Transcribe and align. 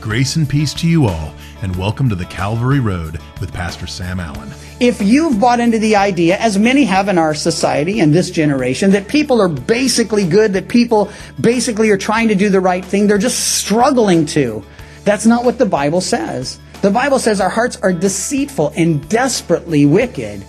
Grace 0.00 0.36
and 0.36 0.48
peace 0.48 0.72
to 0.72 0.88
you 0.88 1.04
all, 1.04 1.34
and 1.60 1.76
welcome 1.76 2.08
to 2.08 2.14
the 2.14 2.24
Calvary 2.24 2.80
Road 2.80 3.20
with 3.38 3.52
Pastor 3.52 3.86
Sam 3.86 4.18
Allen. 4.18 4.50
If 4.80 5.02
you've 5.02 5.38
bought 5.38 5.60
into 5.60 5.78
the 5.78 5.94
idea, 5.94 6.38
as 6.38 6.56
many 6.56 6.84
have 6.84 7.08
in 7.08 7.18
our 7.18 7.34
society 7.34 8.00
and 8.00 8.14
this 8.14 8.30
generation, 8.30 8.92
that 8.92 9.08
people 9.08 9.42
are 9.42 9.48
basically 9.48 10.26
good, 10.26 10.54
that 10.54 10.68
people 10.68 11.12
basically 11.38 11.90
are 11.90 11.98
trying 11.98 12.28
to 12.28 12.34
do 12.34 12.48
the 12.48 12.60
right 12.60 12.82
thing, 12.82 13.06
they're 13.06 13.18
just 13.18 13.58
struggling 13.58 14.24
to. 14.26 14.64
That's 15.04 15.26
not 15.26 15.44
what 15.44 15.58
the 15.58 15.66
Bible 15.66 16.00
says. 16.00 16.58
The 16.80 16.90
Bible 16.90 17.18
says 17.18 17.38
our 17.38 17.50
hearts 17.50 17.76
are 17.82 17.92
deceitful 17.92 18.72
and 18.78 19.06
desperately 19.10 19.84
wicked. 19.84 20.42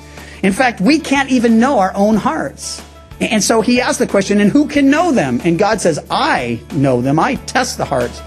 In 0.44 0.54
fact, 0.54 0.80
we 0.80 0.98
can't 0.98 1.30
even 1.30 1.60
know 1.60 1.78
our 1.80 1.94
own 1.94 2.16
hearts. 2.16 2.82
And 3.20 3.44
so 3.44 3.60
he 3.60 3.82
asked 3.82 4.00
the 4.00 4.08
question, 4.08 4.40
and 4.40 4.50
who 4.50 4.70
can 4.70 4.90
know 4.90 5.12
them? 5.12 5.42
And 5.44 5.60
God 5.60 5.82
says, 5.82 6.00
I 6.10 6.62
know 6.74 7.02
them. 7.02 7.20
I 7.20 7.36
test 7.36 7.78
the 7.78 7.86
hearts. 7.86 8.22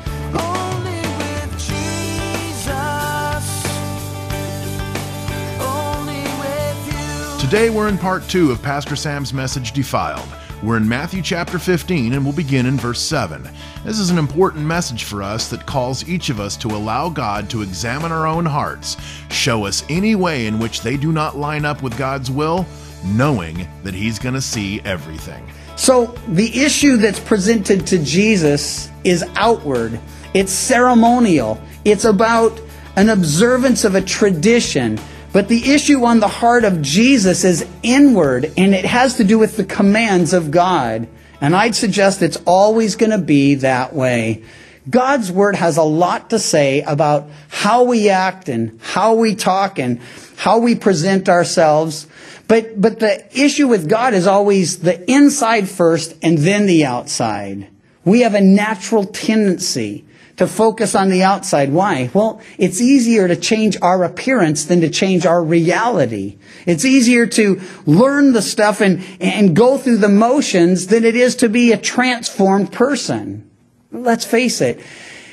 Today 7.54 7.70
we're 7.70 7.86
in 7.86 7.98
part 7.98 8.28
two 8.28 8.50
of 8.50 8.60
Pastor 8.62 8.96
Sam's 8.96 9.32
message, 9.32 9.70
Defiled. 9.70 10.26
We're 10.60 10.76
in 10.76 10.88
Matthew 10.88 11.22
chapter 11.22 11.60
15 11.60 12.12
and 12.12 12.24
we'll 12.24 12.34
begin 12.34 12.66
in 12.66 12.76
verse 12.76 13.00
7. 13.00 13.48
This 13.84 14.00
is 14.00 14.10
an 14.10 14.18
important 14.18 14.66
message 14.66 15.04
for 15.04 15.22
us 15.22 15.48
that 15.50 15.64
calls 15.64 16.08
each 16.08 16.30
of 16.30 16.40
us 16.40 16.56
to 16.56 16.66
allow 16.66 17.08
God 17.08 17.48
to 17.50 17.62
examine 17.62 18.10
our 18.10 18.26
own 18.26 18.44
hearts, 18.44 18.96
show 19.30 19.66
us 19.66 19.84
any 19.88 20.16
way 20.16 20.48
in 20.48 20.58
which 20.58 20.80
they 20.80 20.96
do 20.96 21.12
not 21.12 21.36
line 21.36 21.64
up 21.64 21.80
with 21.80 21.96
God's 21.96 22.28
will, 22.28 22.66
knowing 23.04 23.68
that 23.84 23.94
He's 23.94 24.18
going 24.18 24.34
to 24.34 24.40
see 24.40 24.80
everything. 24.80 25.48
So 25.76 26.06
the 26.26 26.60
issue 26.60 26.96
that's 26.96 27.20
presented 27.20 27.86
to 27.86 28.02
Jesus 28.02 28.90
is 29.04 29.24
outward. 29.36 30.00
It's 30.34 30.50
ceremonial. 30.50 31.62
It's 31.84 32.04
about 32.04 32.60
an 32.96 33.10
observance 33.10 33.84
of 33.84 33.94
a 33.94 34.02
tradition. 34.02 34.98
But 35.34 35.48
the 35.48 35.72
issue 35.72 36.04
on 36.04 36.20
the 36.20 36.28
heart 36.28 36.62
of 36.62 36.80
Jesus 36.80 37.42
is 37.42 37.66
inward, 37.82 38.52
and 38.56 38.72
it 38.72 38.84
has 38.84 39.16
to 39.16 39.24
do 39.24 39.36
with 39.36 39.56
the 39.56 39.64
commands 39.64 40.32
of 40.32 40.52
God. 40.52 41.08
And 41.40 41.56
I'd 41.56 41.74
suggest 41.74 42.22
it's 42.22 42.40
always 42.46 42.94
going 42.94 43.10
to 43.10 43.18
be 43.18 43.56
that 43.56 43.92
way. 43.92 44.44
God's 44.88 45.32
word 45.32 45.56
has 45.56 45.76
a 45.76 45.82
lot 45.82 46.30
to 46.30 46.38
say 46.38 46.82
about 46.82 47.28
how 47.48 47.82
we 47.82 48.10
act 48.10 48.48
and 48.48 48.78
how 48.80 49.14
we 49.14 49.34
talk 49.34 49.80
and 49.80 50.00
how 50.36 50.60
we 50.60 50.76
present 50.76 51.28
ourselves. 51.28 52.06
But, 52.46 52.80
but 52.80 53.00
the 53.00 53.26
issue 53.36 53.66
with 53.66 53.88
God 53.88 54.14
is 54.14 54.28
always 54.28 54.78
the 54.78 55.10
inside 55.10 55.68
first 55.68 56.14
and 56.22 56.38
then 56.38 56.66
the 56.66 56.84
outside. 56.84 57.66
We 58.04 58.20
have 58.20 58.34
a 58.34 58.40
natural 58.40 59.04
tendency 59.04 60.04
to 60.36 60.46
focus 60.46 60.94
on 60.94 61.10
the 61.10 61.22
outside. 61.22 61.72
Why? 61.72 62.10
Well, 62.12 62.40
it's 62.58 62.80
easier 62.80 63.28
to 63.28 63.36
change 63.36 63.76
our 63.80 64.02
appearance 64.02 64.64
than 64.64 64.80
to 64.80 64.90
change 64.90 65.26
our 65.26 65.42
reality. 65.42 66.38
It's 66.66 66.84
easier 66.84 67.26
to 67.26 67.60
learn 67.86 68.32
the 68.32 68.42
stuff 68.42 68.80
and, 68.80 69.04
and 69.20 69.54
go 69.54 69.78
through 69.78 69.98
the 69.98 70.08
motions 70.08 70.88
than 70.88 71.04
it 71.04 71.14
is 71.14 71.36
to 71.36 71.48
be 71.48 71.72
a 71.72 71.78
transformed 71.78 72.72
person. 72.72 73.48
Let's 73.92 74.24
face 74.24 74.60
it. 74.60 74.80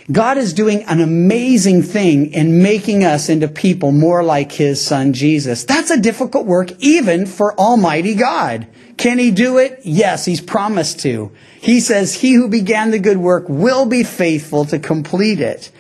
God 0.10 0.38
is 0.38 0.54
doing 0.54 0.84
an 0.84 1.00
amazing 1.00 1.84
thing 1.84 2.34
in 2.34 2.64
making 2.64 3.04
us 3.04 3.30
into 3.30 3.48
people 3.48 3.92
more 3.92 4.24
like 4.24 4.52
His 4.52 4.84
Son 4.84 5.14
Jesus. 5.14 5.64
That's 5.66 5.92
a 5.92 6.00
difficult 6.00 6.46
work 6.46 6.72
even 6.80 7.26
for 7.26 7.58
Almighty 7.60 8.16
God. 8.16 8.68
Can 8.98 9.20
He 9.20 9.32
do 9.32 9.58
it? 9.58 9.82
Yes, 9.84 10.26
He's 10.26 10.42
promised 10.42 11.02
to. 11.02 11.32
He 11.60 11.80
says, 11.80 12.16
He 12.16 12.34
who 12.34 12.48
began 12.48 12.92
the 12.92 13.00
good 13.00 13.18
work 13.18 13.46
will 13.48 13.86
be 13.86 14.04
faithful 14.04 14.66
to 14.66 14.80
complete 14.80 15.40
it. 15.40 15.72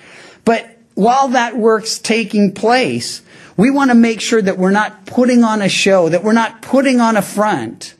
But 0.46 0.78
while 0.94 1.30
that 1.30 1.58
work's 1.58 1.98
taking 1.98 2.54
place, 2.54 3.22
we 3.58 3.72
want 3.72 3.92
to 3.92 3.96
make 3.96 4.22
sure 4.22 4.42
that 4.42 4.58
we're 4.58 4.72
not 4.72 5.06
putting 5.06 5.44
on 5.44 5.62
a 5.62 5.70
show, 5.70 6.10
that 6.10 6.24
we're 6.24 6.34
not 6.34 6.62
putting 6.62 7.02
on 7.02 7.18
a 7.18 7.22
front, 7.22 7.96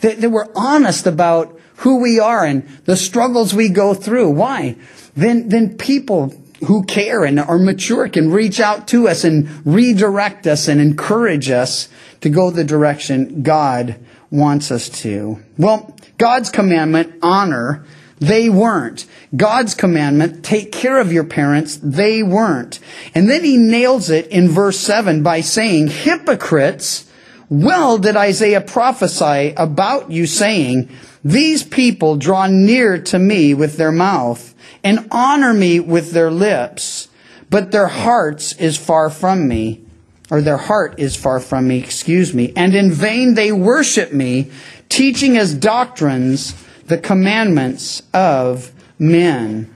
that, 0.00 0.20
that 0.20 0.30
we're 0.30 0.48
honest 0.54 1.06
about 1.06 1.57
who 1.78 2.00
we 2.00 2.18
are 2.18 2.44
and 2.44 2.66
the 2.84 2.96
struggles 2.96 3.54
we 3.54 3.68
go 3.68 3.94
through. 3.94 4.30
Why? 4.30 4.76
Then, 5.16 5.48
then 5.48 5.76
people 5.76 6.34
who 6.66 6.84
care 6.84 7.24
and 7.24 7.38
are 7.38 7.58
mature 7.58 8.08
can 8.08 8.32
reach 8.32 8.58
out 8.58 8.88
to 8.88 9.08
us 9.08 9.24
and 9.24 9.64
redirect 9.64 10.46
us 10.46 10.66
and 10.66 10.80
encourage 10.80 11.50
us 11.50 11.88
to 12.20 12.30
go 12.30 12.50
the 12.50 12.64
direction 12.64 13.42
God 13.42 13.96
wants 14.30 14.70
us 14.70 14.88
to. 15.02 15.40
Well, 15.56 15.96
God's 16.18 16.50
commandment, 16.50 17.14
honor, 17.22 17.84
they 18.18 18.48
weren't. 18.48 19.06
God's 19.36 19.74
commandment, 19.74 20.44
take 20.44 20.72
care 20.72 21.00
of 21.00 21.12
your 21.12 21.24
parents, 21.24 21.76
they 21.76 22.24
weren't. 22.24 22.80
And 23.14 23.30
then 23.30 23.44
he 23.44 23.56
nails 23.56 24.10
it 24.10 24.26
in 24.26 24.48
verse 24.48 24.80
7 24.80 25.22
by 25.22 25.42
saying, 25.42 25.88
hypocrites, 25.88 27.08
well 27.48 27.98
did 27.98 28.16
Isaiah 28.16 28.60
prophesy 28.60 29.54
about 29.56 30.10
you 30.10 30.26
saying, 30.26 30.90
these 31.30 31.62
people 31.62 32.16
draw 32.16 32.46
near 32.46 32.98
to 33.02 33.18
me 33.18 33.54
with 33.54 33.76
their 33.76 33.92
mouth 33.92 34.54
and 34.82 35.08
honor 35.10 35.52
me 35.52 35.80
with 35.80 36.12
their 36.12 36.30
lips, 36.30 37.08
but 37.50 37.70
their 37.70 37.88
hearts 37.88 38.52
is 38.54 38.76
far 38.76 39.10
from 39.10 39.46
me 39.48 39.84
or 40.30 40.40
their 40.40 40.56
heart 40.56 40.94
is 40.98 41.16
far 41.16 41.40
from 41.40 41.68
me, 41.68 41.78
excuse 41.78 42.34
me, 42.34 42.52
and 42.54 42.74
in 42.74 42.90
vain 42.90 43.34
they 43.34 43.50
worship 43.52 44.12
me, 44.12 44.50
teaching 44.88 45.36
as 45.36 45.54
doctrines 45.54 46.54
the 46.86 46.98
commandments 46.98 48.02
of 48.12 48.72
men. 48.98 49.74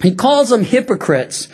He 0.00 0.14
calls 0.14 0.50
them 0.50 0.64
hypocrites. 0.64 1.48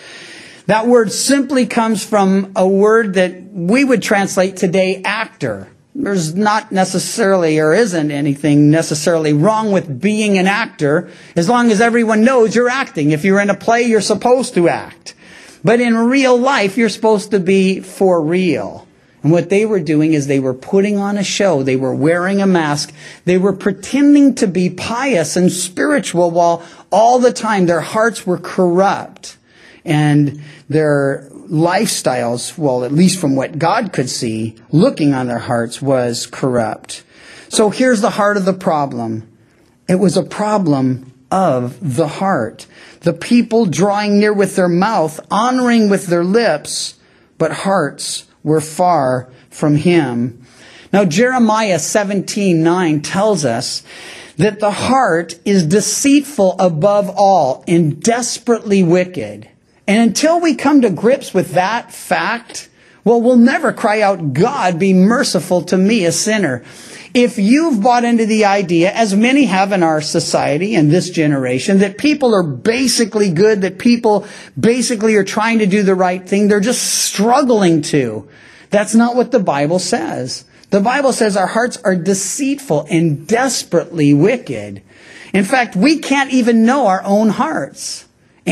That 0.66 0.86
word 0.86 1.12
simply 1.12 1.66
comes 1.66 2.04
from 2.04 2.52
a 2.54 2.68
word 2.68 3.14
that 3.14 3.42
we 3.52 3.84
would 3.84 4.02
translate 4.02 4.56
today 4.56 5.02
actor. 5.04 5.68
There's 6.00 6.36
not 6.36 6.70
necessarily 6.70 7.58
or 7.58 7.74
isn't 7.74 8.12
anything 8.12 8.70
necessarily 8.70 9.32
wrong 9.32 9.72
with 9.72 10.00
being 10.00 10.38
an 10.38 10.46
actor 10.46 11.10
as 11.34 11.48
long 11.48 11.72
as 11.72 11.80
everyone 11.80 12.22
knows 12.22 12.54
you're 12.54 12.68
acting. 12.68 13.10
If 13.10 13.24
you're 13.24 13.40
in 13.40 13.50
a 13.50 13.56
play, 13.56 13.82
you're 13.82 14.00
supposed 14.00 14.54
to 14.54 14.68
act. 14.68 15.16
But 15.64 15.80
in 15.80 15.96
real 15.96 16.38
life, 16.38 16.78
you're 16.78 16.88
supposed 16.88 17.32
to 17.32 17.40
be 17.40 17.80
for 17.80 18.22
real. 18.22 18.86
And 19.24 19.32
what 19.32 19.50
they 19.50 19.66
were 19.66 19.80
doing 19.80 20.12
is 20.12 20.28
they 20.28 20.38
were 20.38 20.54
putting 20.54 20.98
on 20.98 21.18
a 21.18 21.24
show. 21.24 21.64
They 21.64 21.74
were 21.74 21.96
wearing 21.96 22.40
a 22.40 22.46
mask. 22.46 22.94
They 23.24 23.36
were 23.36 23.52
pretending 23.52 24.36
to 24.36 24.46
be 24.46 24.70
pious 24.70 25.34
and 25.34 25.50
spiritual 25.50 26.30
while 26.30 26.62
all 26.92 27.18
the 27.18 27.32
time 27.32 27.66
their 27.66 27.80
hearts 27.80 28.24
were 28.24 28.38
corrupt. 28.38 29.36
And 29.84 30.42
their 30.68 31.28
lifestyles, 31.48 32.56
well, 32.56 32.84
at 32.84 32.92
least 32.92 33.20
from 33.20 33.36
what 33.36 33.58
God 33.58 33.92
could 33.92 34.10
see, 34.10 34.56
looking 34.70 35.14
on 35.14 35.26
their 35.26 35.38
hearts 35.38 35.82
was 35.82 36.26
corrupt. 36.26 37.02
So 37.48 37.70
here's 37.70 38.00
the 38.00 38.10
heart 38.10 38.36
of 38.36 38.44
the 38.44 38.52
problem. 38.52 39.28
It 39.88 39.96
was 39.96 40.16
a 40.16 40.22
problem 40.22 41.12
of 41.30 41.96
the 41.96 42.08
heart. 42.08 42.66
The 43.00 43.12
people 43.12 43.66
drawing 43.66 44.18
near 44.18 44.32
with 44.32 44.56
their 44.56 44.68
mouth, 44.68 45.20
honoring 45.30 45.88
with 45.88 46.06
their 46.06 46.24
lips, 46.24 46.94
but 47.38 47.52
hearts 47.52 48.24
were 48.42 48.60
far 48.60 49.30
from 49.50 49.76
him. 49.76 50.42
Now 50.92 51.04
Jeremiah 51.04 51.78
17:9 51.78 53.02
tells 53.02 53.44
us 53.44 53.82
that 54.36 54.60
the 54.60 54.70
heart 54.70 55.38
is 55.44 55.64
deceitful 55.64 56.56
above 56.58 57.10
all 57.10 57.64
and 57.66 58.00
desperately 58.00 58.82
wicked. 58.82 59.48
And 59.88 60.02
until 60.02 60.38
we 60.38 60.54
come 60.54 60.82
to 60.82 60.90
grips 60.90 61.32
with 61.32 61.52
that 61.52 61.90
fact, 61.90 62.68
well, 63.04 63.22
we'll 63.22 63.36
never 63.36 63.72
cry 63.72 64.02
out, 64.02 64.34
God, 64.34 64.78
be 64.78 64.92
merciful 64.92 65.62
to 65.62 65.78
me, 65.78 66.04
a 66.04 66.12
sinner. 66.12 66.62
If 67.14 67.38
you've 67.38 67.82
bought 67.82 68.04
into 68.04 68.26
the 68.26 68.44
idea, 68.44 68.92
as 68.92 69.16
many 69.16 69.46
have 69.46 69.72
in 69.72 69.82
our 69.82 70.02
society 70.02 70.74
and 70.74 70.90
this 70.90 71.08
generation, 71.08 71.78
that 71.78 71.96
people 71.96 72.34
are 72.34 72.42
basically 72.42 73.30
good, 73.30 73.62
that 73.62 73.78
people 73.78 74.26
basically 74.60 75.16
are 75.16 75.24
trying 75.24 75.60
to 75.60 75.66
do 75.66 75.82
the 75.82 75.94
right 75.94 76.28
thing, 76.28 76.48
they're 76.48 76.60
just 76.60 76.82
struggling 76.82 77.80
to. 77.80 78.28
That's 78.68 78.94
not 78.94 79.16
what 79.16 79.30
the 79.30 79.40
Bible 79.40 79.78
says. 79.78 80.44
The 80.68 80.80
Bible 80.80 81.14
says 81.14 81.34
our 81.34 81.46
hearts 81.46 81.78
are 81.78 81.96
deceitful 81.96 82.88
and 82.90 83.26
desperately 83.26 84.12
wicked. 84.12 84.82
In 85.32 85.44
fact, 85.44 85.76
we 85.76 85.98
can't 86.00 86.30
even 86.30 86.66
know 86.66 86.88
our 86.88 87.02
own 87.04 87.30
hearts. 87.30 88.04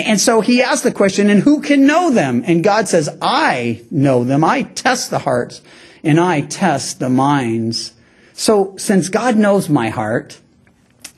And 0.04 0.20
so 0.20 0.42
he 0.42 0.62
asked 0.62 0.82
the 0.82 0.92
question, 0.92 1.30
and 1.30 1.40
who 1.42 1.62
can 1.62 1.86
know 1.86 2.10
them? 2.10 2.44
And 2.46 2.62
God 2.62 2.86
says, 2.86 3.08
I 3.22 3.82
know 3.90 4.24
them. 4.24 4.44
I 4.44 4.62
test 4.62 5.08
the 5.08 5.20
hearts 5.20 5.62
and 6.04 6.20
I 6.20 6.42
test 6.42 6.98
the 6.98 7.08
minds. 7.08 7.92
So 8.34 8.76
since 8.76 9.08
God 9.08 9.36
knows 9.36 9.70
my 9.70 9.88
heart 9.88 10.38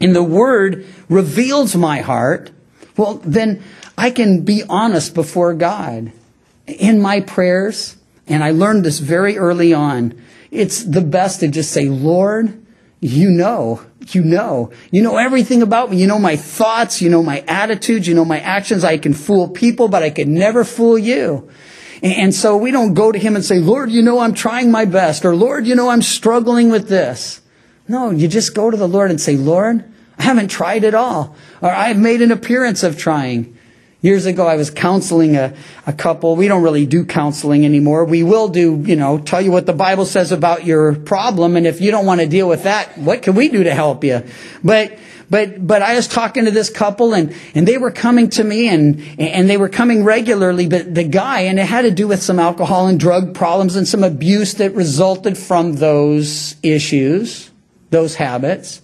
and 0.00 0.14
the 0.14 0.22
word 0.22 0.86
reveals 1.08 1.74
my 1.74 2.02
heart, 2.02 2.52
well, 2.96 3.14
then 3.24 3.64
I 3.96 4.12
can 4.12 4.44
be 4.44 4.62
honest 4.68 5.12
before 5.12 5.54
God 5.54 6.12
in 6.66 7.00
my 7.00 7.20
prayers. 7.20 7.96
And 8.28 8.44
I 8.44 8.52
learned 8.52 8.84
this 8.84 9.00
very 9.00 9.38
early 9.38 9.74
on. 9.74 10.22
It's 10.52 10.84
the 10.84 11.00
best 11.00 11.40
to 11.40 11.48
just 11.48 11.72
say, 11.72 11.88
Lord, 11.88 12.64
you 13.00 13.30
know, 13.30 13.82
you 14.08 14.22
know, 14.22 14.70
you 14.90 15.02
know 15.02 15.16
everything 15.16 15.62
about 15.62 15.90
me. 15.90 15.98
You 15.98 16.06
know 16.06 16.18
my 16.18 16.36
thoughts, 16.36 17.00
you 17.00 17.10
know 17.10 17.22
my 17.22 17.44
attitudes, 17.46 18.08
you 18.08 18.14
know 18.14 18.24
my 18.24 18.40
actions. 18.40 18.84
I 18.84 18.98
can 18.98 19.14
fool 19.14 19.48
people, 19.48 19.88
but 19.88 20.02
I 20.02 20.10
can 20.10 20.34
never 20.34 20.64
fool 20.64 20.98
you. 20.98 21.48
And 22.02 22.34
so 22.34 22.56
we 22.56 22.70
don't 22.70 22.94
go 22.94 23.10
to 23.10 23.18
him 23.18 23.34
and 23.34 23.44
say, 23.44 23.58
Lord, 23.58 23.90
you 23.90 24.02
know 24.02 24.20
I'm 24.20 24.34
trying 24.34 24.70
my 24.70 24.84
best, 24.84 25.24
or 25.24 25.34
Lord, 25.34 25.66
you 25.66 25.74
know 25.74 25.88
I'm 25.88 26.02
struggling 26.02 26.70
with 26.70 26.88
this. 26.88 27.40
No, 27.88 28.10
you 28.10 28.28
just 28.28 28.54
go 28.54 28.70
to 28.70 28.76
the 28.76 28.88
Lord 28.88 29.10
and 29.10 29.20
say, 29.20 29.36
Lord, 29.36 29.84
I 30.18 30.22
haven't 30.22 30.48
tried 30.48 30.84
at 30.84 30.94
all, 30.94 31.34
or 31.60 31.70
I've 31.70 31.98
made 31.98 32.22
an 32.22 32.30
appearance 32.30 32.82
of 32.82 32.98
trying. 32.98 33.57
Years 34.00 34.26
ago, 34.26 34.46
I 34.46 34.54
was 34.54 34.70
counseling 34.70 35.34
a, 35.36 35.54
a 35.84 35.92
couple. 35.92 36.36
We 36.36 36.46
don't 36.46 36.62
really 36.62 36.86
do 36.86 37.04
counseling 37.04 37.64
anymore. 37.64 38.04
We 38.04 38.22
will 38.22 38.46
do, 38.46 38.80
you 38.86 38.94
know, 38.94 39.18
tell 39.18 39.40
you 39.40 39.50
what 39.50 39.66
the 39.66 39.72
Bible 39.72 40.06
says 40.06 40.30
about 40.30 40.64
your 40.64 40.94
problem. 40.94 41.56
And 41.56 41.66
if 41.66 41.80
you 41.80 41.90
don't 41.90 42.06
want 42.06 42.20
to 42.20 42.28
deal 42.28 42.48
with 42.48 42.62
that, 42.62 42.96
what 42.96 43.22
can 43.22 43.34
we 43.34 43.48
do 43.48 43.64
to 43.64 43.74
help 43.74 44.04
you? 44.04 44.22
But, 44.62 44.96
but, 45.28 45.66
but 45.66 45.82
I 45.82 45.96
was 45.96 46.06
talking 46.06 46.44
to 46.44 46.52
this 46.52 46.70
couple 46.70 47.12
and, 47.12 47.34
and 47.56 47.66
they 47.66 47.76
were 47.76 47.90
coming 47.90 48.30
to 48.30 48.44
me 48.44 48.68
and, 48.68 49.02
and 49.18 49.50
they 49.50 49.56
were 49.56 49.68
coming 49.68 50.04
regularly, 50.04 50.68
but 50.68 50.94
the 50.94 51.02
guy, 51.02 51.40
and 51.40 51.58
it 51.58 51.66
had 51.66 51.82
to 51.82 51.90
do 51.90 52.06
with 52.06 52.22
some 52.22 52.38
alcohol 52.38 52.86
and 52.86 53.00
drug 53.00 53.34
problems 53.34 53.74
and 53.74 53.88
some 53.88 54.04
abuse 54.04 54.54
that 54.54 54.76
resulted 54.76 55.36
from 55.36 55.72
those 55.72 56.54
issues, 56.62 57.50
those 57.90 58.14
habits. 58.14 58.80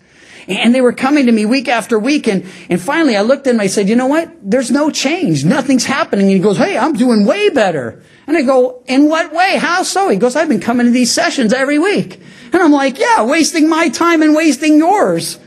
And 0.46 0.75
they 0.75 0.81
were 0.81 0.93
coming 0.93 1.26
to 1.26 1.32
me 1.32 1.46
week 1.46 1.69
after 1.69 1.99
week. 1.99 2.26
And, 2.26 2.46
and 2.69 2.81
finally 2.81 3.17
I 3.17 3.23
looked 3.23 3.46
at 3.46 3.50
him. 3.50 3.56
And 3.56 3.62
I 3.62 3.67
said, 3.67 3.88
you 3.88 3.96
know 3.96 4.06
what? 4.06 4.31
There's 4.43 4.70
no 4.70 4.91
change. 4.91 5.44
Nothing's 5.44 5.85
happening. 5.85 6.26
And 6.26 6.35
he 6.35 6.41
goes, 6.41 6.58
Hey, 6.58 6.76
I'm 6.76 6.94
doing 6.94 7.25
way 7.25 7.49
better. 7.50 8.02
And 8.26 8.37
I 8.37 8.43
go, 8.43 8.82
in 8.87 9.08
what 9.08 9.32
way? 9.32 9.58
How 9.58 9.82
so? 9.82 10.08
He 10.08 10.17
goes, 10.17 10.37
I've 10.37 10.49
been 10.49 10.61
coming 10.61 10.87
to 10.87 10.93
these 10.93 11.12
sessions 11.12 11.52
every 11.52 11.79
week. 11.79 12.20
And 12.52 12.62
I'm 12.62 12.73
like, 12.73 12.99
yeah, 12.99 13.25
wasting 13.25 13.69
my 13.69 13.88
time 13.88 14.23
and 14.23 14.35
wasting 14.35 14.79
yours. 14.79 15.38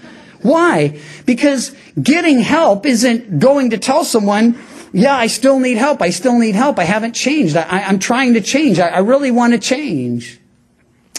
Why? 0.42 1.00
Because 1.26 1.76
getting 2.02 2.40
help 2.40 2.86
isn't 2.86 3.40
going 3.40 3.72
to 3.72 3.78
tell 3.78 4.04
someone, 4.04 4.60
yeah, 4.94 5.16
I 5.16 5.28
still 5.28 5.60
need 5.60 5.78
help. 5.78 6.02
I 6.02 6.12
still 6.12 6.38
need 6.38 6.56
help. 6.56 6.80
I 6.80 6.84
haven't 6.84 7.14
changed. 7.14 7.56
I, 7.56 7.80
am 7.80 8.00
trying 8.00 8.36
to 8.36 8.42
change. 8.42 8.80
I, 8.80 8.88
I 8.90 9.00
really 9.00 9.32
want 9.32 9.54
to 9.54 9.60
change. 9.60 10.40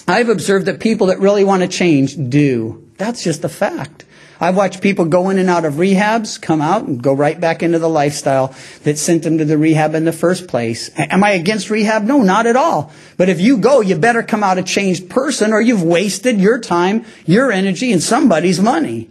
I've 0.06 0.28
observed 0.28 0.66
that 0.66 0.80
people 0.80 1.08
that 1.08 1.18
really 1.18 1.44
want 1.44 1.62
to 1.62 1.68
change 1.68 2.16
do. 2.30 2.87
That's 2.98 3.22
just 3.22 3.44
a 3.44 3.48
fact. 3.48 4.04
I've 4.40 4.56
watched 4.56 4.82
people 4.82 5.04
go 5.04 5.30
in 5.30 5.38
and 5.38 5.48
out 5.48 5.64
of 5.64 5.74
rehabs, 5.74 6.40
come 6.40 6.60
out 6.60 6.84
and 6.84 7.02
go 7.02 7.12
right 7.12 7.40
back 7.40 7.62
into 7.62 7.78
the 7.78 7.88
lifestyle 7.88 8.54
that 8.84 8.98
sent 8.98 9.24
them 9.24 9.38
to 9.38 9.44
the 9.44 9.58
rehab 9.58 9.94
in 9.94 10.04
the 10.04 10.12
first 10.12 10.46
place. 10.46 10.90
Am 10.96 11.24
I 11.24 11.30
against 11.30 11.70
rehab? 11.70 12.04
No, 12.04 12.22
not 12.22 12.46
at 12.46 12.54
all. 12.54 12.92
But 13.16 13.28
if 13.28 13.40
you 13.40 13.58
go, 13.58 13.80
you 13.80 13.96
better 13.96 14.22
come 14.22 14.44
out 14.44 14.58
a 14.58 14.62
changed 14.62 15.10
person 15.10 15.52
or 15.52 15.60
you've 15.60 15.82
wasted 15.82 16.40
your 16.40 16.60
time, 16.60 17.04
your 17.26 17.50
energy, 17.50 17.92
and 17.92 18.02
somebody's 18.02 18.60
money. 18.60 19.10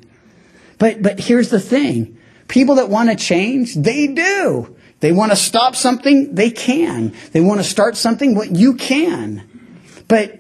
But, 0.78 1.02
but 1.02 1.20
here's 1.20 1.50
the 1.50 1.60
thing. 1.60 2.18
People 2.48 2.76
that 2.76 2.90
want 2.90 3.10
to 3.10 3.16
change, 3.16 3.76
they 3.76 4.08
do. 4.08 4.76
They 5.00 5.12
want 5.12 5.32
to 5.32 5.36
stop 5.36 5.76
something, 5.76 6.34
they 6.36 6.50
can. 6.50 7.14
They 7.32 7.42
want 7.42 7.60
to 7.60 7.64
start 7.64 7.98
something, 7.98 8.34
what 8.34 8.50
well, 8.50 8.60
you 8.60 8.76
can. 8.76 9.44
But 10.08 10.40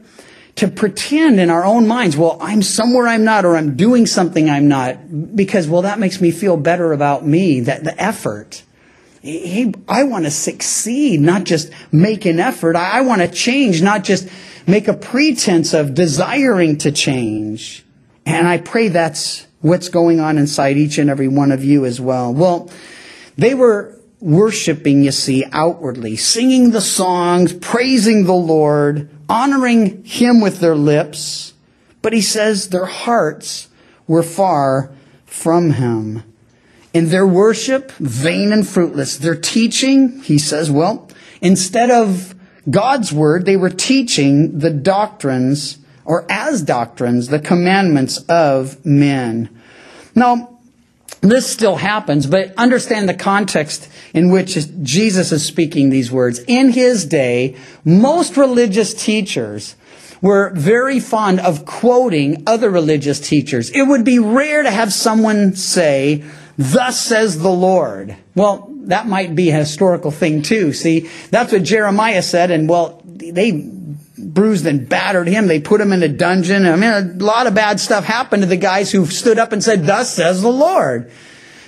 to 0.58 0.68
pretend 0.68 1.40
in 1.40 1.50
our 1.50 1.64
own 1.64 1.88
minds, 1.88 2.18
well, 2.18 2.38
I'm 2.42 2.62
somewhere 2.64 3.08
I'm 3.08 3.24
not, 3.24 3.46
or 3.46 3.56
I'm 3.56 3.76
doing 3.76 4.08
something 4.08 4.50
I'm 4.50 4.68
not, 4.68 5.36
because, 5.36 5.68
well, 5.68 5.84
that 5.84 6.00
makes 6.00 6.20
me 6.20 6.32
feel 6.32 6.58
better 6.58 6.94
about 6.94 7.26
me, 7.26 7.62
that 7.62 7.84
the 7.84 8.00
effort. 8.02 8.64
Hey, 9.22 9.72
I 9.88 10.04
want 10.04 10.26
to 10.26 10.32
succeed, 10.32 11.22
not 11.22 11.44
just 11.44 11.72
make 11.92 12.26
an 12.26 12.40
effort. 12.40 12.76
I 12.76 13.02
want 13.02 13.22
to 13.22 13.28
change, 13.28 13.84
not 13.84 14.04
just 14.04 14.30
make 14.66 14.88
a 14.88 14.94
pretense 14.94 15.74
of 15.74 15.94
desiring 15.94 16.80
to 16.80 16.92
change. 16.92 17.86
And 18.26 18.48
I 18.48 18.58
pray 18.58 18.88
that's 18.88 19.46
what's 19.62 19.90
going 19.90 20.20
on 20.20 20.38
inside 20.40 20.78
each 20.78 20.98
and 20.98 21.10
every 21.10 21.28
one 21.28 21.52
of 21.52 21.64
you 21.64 21.86
as 21.86 22.02
well. 22.02 22.34
Well, 22.34 22.72
they 23.38 23.54
were 23.54 24.00
worshiping, 24.20 25.04
you 25.04 25.12
see, 25.12 25.46
outwardly, 25.52 26.16
singing 26.16 26.72
the 26.72 26.82
songs, 26.82 27.54
praising 27.54 28.26
the 28.26 28.34
Lord, 28.34 29.10
honoring 29.30 30.04
Him 30.04 30.42
with 30.42 30.60
their 30.60 30.76
lips, 30.76 31.54
but 32.02 32.14
he 32.14 32.22
says 32.22 32.70
their 32.70 32.86
hearts 32.86 33.68
were 34.08 34.24
far 34.24 34.92
from 35.26 35.72
Him. 35.72 36.24
In 36.94 37.10
their 37.10 37.28
worship, 37.28 37.92
vain 37.94 38.52
and 38.52 38.68
fruitless. 38.68 39.18
Their 39.18 39.36
teaching, 39.36 40.22
he 40.22 40.38
says, 40.38 40.72
well, 40.72 41.10
instead 41.42 41.92
of 41.92 42.34
God's 42.70 43.14
word, 43.14 43.46
they 43.46 43.58
were 43.58 43.70
teaching 43.70 44.60
the 44.60 44.72
doctrines, 44.72 45.78
or 46.06 46.26
as 46.30 46.62
doctrines, 46.62 47.28
the 47.28 47.40
commandments 47.40 48.18
of 48.30 48.84
men. 48.86 49.50
Now, 50.16 50.57
this 51.22 51.50
still 51.50 51.78
happens, 51.78 52.28
but 52.28 52.54
understand 52.58 53.10
the 53.10 53.14
context 53.14 53.90
in 54.14 54.32
which 54.32 54.58
Jesus 54.84 55.32
is 55.32 55.46
speaking 55.46 55.90
these 55.90 56.12
words. 56.12 56.40
In 56.48 56.72
his 56.72 57.06
day, 57.06 57.56
most 57.84 58.38
religious 58.38 58.94
teachers 58.94 59.76
were 60.22 60.52
very 60.56 61.00
fond 61.00 61.40
of 61.40 61.66
quoting 61.66 62.44
other 62.48 62.70
religious 62.70 63.20
teachers. 63.20 63.70
It 63.70 63.84
would 63.84 64.04
be 64.04 64.20
rare 64.20 64.64
to 64.64 64.72
have 64.72 64.94
someone 64.94 65.56
say, 65.56 66.24
thus 66.58 67.00
says 67.00 67.40
the 67.40 67.52
Lord. 67.52 68.16
Well, 68.36 68.67
that 68.88 69.08
might 69.08 69.36
be 69.36 69.50
a 69.50 69.56
historical 69.56 70.12
thing 70.12 70.42
too. 70.42 70.74
See, 70.74 71.10
that's 71.30 71.52
what 71.52 71.64
Jeremiah 71.64 72.22
said, 72.22 72.52
and 72.52 72.68
well, 72.68 73.02
they 73.06 73.52
bruised 74.18 74.66
and 74.66 74.90
battered 74.90 75.28
him. 75.28 75.48
They 75.48 75.60
put 75.60 75.82
him 75.82 75.94
in 75.94 76.04
a 76.04 76.08
dungeon. 76.08 76.66
I 76.66 76.76
mean, 76.76 76.92
a 76.92 77.24
lot 77.24 77.48
of 77.48 77.54
bad 77.54 77.80
stuff 77.80 78.04
happened 78.06 78.44
to 78.44 78.50
the 78.50 78.58
guys 78.58 78.92
who 78.92 79.06
stood 79.06 79.38
up 79.38 79.52
and 79.52 79.64
said, 79.64 79.86
thus 79.86 80.14
says 80.14 80.42
the 80.42 80.52
Lord. 80.52 81.12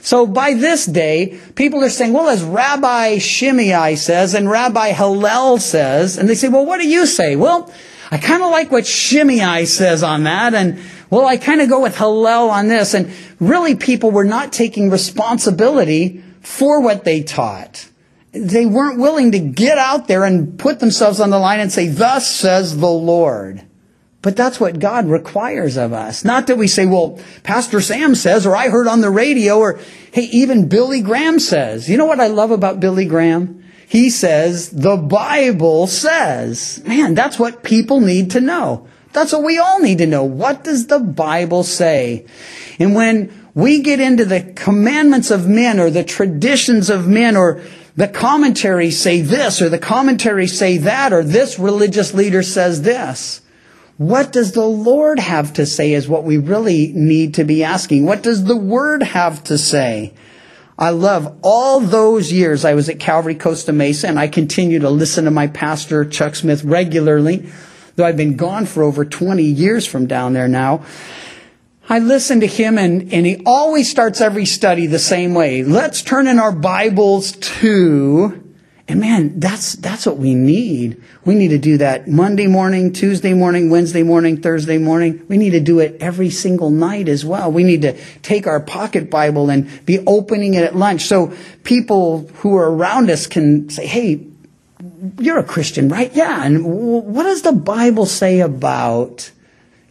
So 0.01 0.25
by 0.25 0.53
this 0.53 0.85
day, 0.85 1.39
people 1.55 1.83
are 1.83 1.89
saying, 1.89 2.13
well, 2.13 2.29
as 2.29 2.43
Rabbi 2.43 3.17
Shammai 3.17 3.95
says 3.95 4.33
and 4.33 4.49
Rabbi 4.49 4.91
Hillel 4.91 5.59
says, 5.59 6.17
and 6.17 6.29
they 6.29 6.35
say, 6.35 6.47
well, 6.47 6.65
what 6.65 6.79
do 6.79 6.87
you 6.87 7.05
say? 7.05 7.35
Well, 7.35 7.71
I 8.09 8.17
kind 8.17 8.41
of 8.41 8.49
like 8.49 8.71
what 8.71 8.87
Shammai 8.87 9.65
says 9.65 10.01
on 10.01 10.23
that, 10.23 10.53
and 10.53 10.79
well, 11.11 11.25
I 11.25 11.37
kind 11.37 11.61
of 11.61 11.69
go 11.69 11.81
with 11.81 11.97
Hillel 11.97 12.49
on 12.49 12.67
this, 12.67 12.93
and 12.93 13.11
really 13.39 13.75
people 13.75 14.09
were 14.09 14.23
not 14.23 14.51
taking 14.53 14.89
responsibility 14.89 16.23
for 16.41 16.81
what 16.81 17.03
they 17.03 17.23
taught. 17.23 17.89
They 18.31 18.65
weren't 18.65 18.99
willing 18.99 19.31
to 19.31 19.39
get 19.39 19.77
out 19.77 20.07
there 20.07 20.23
and 20.23 20.57
put 20.59 20.79
themselves 20.79 21.19
on 21.19 21.31
the 21.31 21.39
line 21.39 21.59
and 21.59 21.71
say, 21.71 21.87
thus 21.87 22.29
says 22.29 22.77
the 22.77 22.87
Lord. 22.87 23.65
But 24.21 24.35
that's 24.35 24.59
what 24.59 24.79
God 24.79 25.07
requires 25.07 25.77
of 25.77 25.93
us. 25.93 26.25
Not 26.25 26.47
that 26.47 26.57
we 26.57 26.67
say, 26.67 26.85
well, 26.85 27.19
Pastor 27.43 27.79
Sam 27.79 28.15
says, 28.15 28.45
or 28.45 28.55
I 28.55 28.67
heard 28.69 28.87
on 28.87 29.01
the 29.01 29.09
radio, 29.09 29.57
or 29.59 29.79
hey, 30.11 30.23
even 30.23 30.67
Billy 30.67 31.01
Graham 31.01 31.39
says. 31.39 31.89
You 31.89 31.97
know 31.97 32.05
what 32.05 32.19
I 32.19 32.27
love 32.27 32.51
about 32.51 32.81
Billy 32.81 33.05
Graham? 33.05 33.63
He 33.87 34.09
says, 34.09 34.69
the 34.69 34.97
Bible 34.97 35.87
says. 35.87 36.83
Man, 36.85 37.15
that's 37.15 37.39
what 37.39 37.63
people 37.63 38.01
need 38.01 38.31
to 38.31 38.41
know. 38.41 38.87
That's 39.13 39.31
what 39.31 39.43
we 39.43 39.57
all 39.57 39.79
need 39.79 39.97
to 39.99 40.05
know. 40.05 40.23
What 40.23 40.63
does 40.63 40.87
the 40.87 40.99
Bible 40.99 41.63
say? 41.63 42.27
And 42.77 42.93
when 42.93 43.48
we 43.59 43.81
get 43.81 43.99
into 43.99 44.25
the 44.25 44.41
commandments 44.55 45.31
of 45.31 45.47
men 45.47 45.79
or 45.79 45.89
the 45.89 46.03
traditions 46.03 46.89
of 46.89 47.07
men 47.07 47.35
or 47.35 47.61
the 47.95 48.07
commentaries 48.07 48.99
say 48.99 49.21
this 49.21 49.61
or 49.61 49.69
the 49.69 49.77
commentaries 49.79 50.57
say 50.57 50.77
that 50.77 51.11
or 51.11 51.23
this 51.23 51.59
religious 51.59 52.13
leader 52.13 52.41
says 52.41 52.81
this, 52.81 53.41
what 53.97 54.31
does 54.31 54.53
the 54.53 54.65
Lord 54.65 55.19
have 55.19 55.53
to 55.55 55.65
say 55.65 55.91
is 55.91 56.07
what 56.07 56.23
we 56.23 56.37
really 56.37 56.93
need 56.93 57.33
to 57.33 57.43
be 57.43 57.65
asking. 57.65 58.05
What 58.05 58.23
does 58.23 58.45
the 58.45 58.55
Word 58.55 59.03
have 59.03 59.43
to 59.45 59.57
say? 59.57 60.13
I 60.77 60.91
love 60.91 61.37
all 61.41 61.81
those 61.81 62.31
years 62.31 62.63
I 62.63 62.75
was 62.75 62.87
at 62.87 63.01
Calvary 63.01 63.35
Costa 63.35 63.73
Mesa 63.73 64.07
and 64.07 64.17
I 64.17 64.29
continue 64.29 64.79
to 64.79 64.89
listen 64.89 65.25
to 65.25 65.31
my 65.31 65.47
pastor, 65.47 66.05
Chuck 66.05 66.35
Smith, 66.35 66.63
regularly, 66.63 67.49
though 67.97 68.05
I've 68.05 68.15
been 68.15 68.37
gone 68.37 68.65
for 68.65 68.83
over 68.83 69.03
20 69.03 69.43
years 69.43 69.85
from 69.85 70.07
down 70.07 70.31
there 70.31 70.47
now. 70.47 70.85
I 71.91 71.99
listen 71.99 72.41
to 72.41 72.47
him 72.47 72.77
and, 72.77 73.11
and 73.11 73.25
he 73.25 73.41
always 73.45 73.89
starts 73.89 74.21
every 74.21 74.45
study 74.45 74.85
the 74.85 74.99
same 74.99 75.33
way. 75.33 75.63
Let's 75.63 76.03
turn 76.03 76.27
in 76.27 76.37
our 76.37 76.51
Bibles 76.51 77.31
to 77.31 78.49
and 78.89 78.99
man, 78.99 79.39
that's, 79.39 79.73
that's 79.73 80.07
what 80.07 80.17
we 80.17 80.33
need. 80.33 80.99
We 81.23 81.35
need 81.35 81.49
to 81.49 81.59
do 81.59 81.77
that 81.77 82.07
Monday 82.07 82.47
morning, 82.47 82.91
Tuesday 82.91 83.35
morning, 83.35 83.69
Wednesday 83.69 84.01
morning, 84.01 84.41
Thursday 84.41 84.79
morning. 84.79 85.23
We 85.27 85.37
need 85.37 85.51
to 85.51 85.59
do 85.59 85.77
it 85.77 85.97
every 86.01 86.31
single 86.31 86.71
night 86.71 87.07
as 87.07 87.23
well. 87.23 87.51
We 87.51 87.63
need 87.63 87.83
to 87.83 87.93
take 88.23 88.47
our 88.47 88.59
pocket 88.59 89.11
Bible 89.11 89.51
and 89.51 89.85
be 89.85 89.99
opening 90.07 90.55
it 90.55 90.63
at 90.63 90.75
lunch 90.75 91.03
so 91.03 91.31
people 91.63 92.27
who 92.37 92.55
are 92.55 92.71
around 92.71 93.11
us 93.11 93.27
can 93.27 93.69
say, 93.69 93.85
hey, 93.85 94.25
you're 95.19 95.37
a 95.37 95.43
Christian, 95.43 95.87
right? 95.87 96.11
Yeah. 96.15 96.43
And 96.43 96.65
what 96.65 97.23
does 97.23 97.43
the 97.43 97.53
Bible 97.53 98.07
say 98.07 98.39
about, 98.39 99.29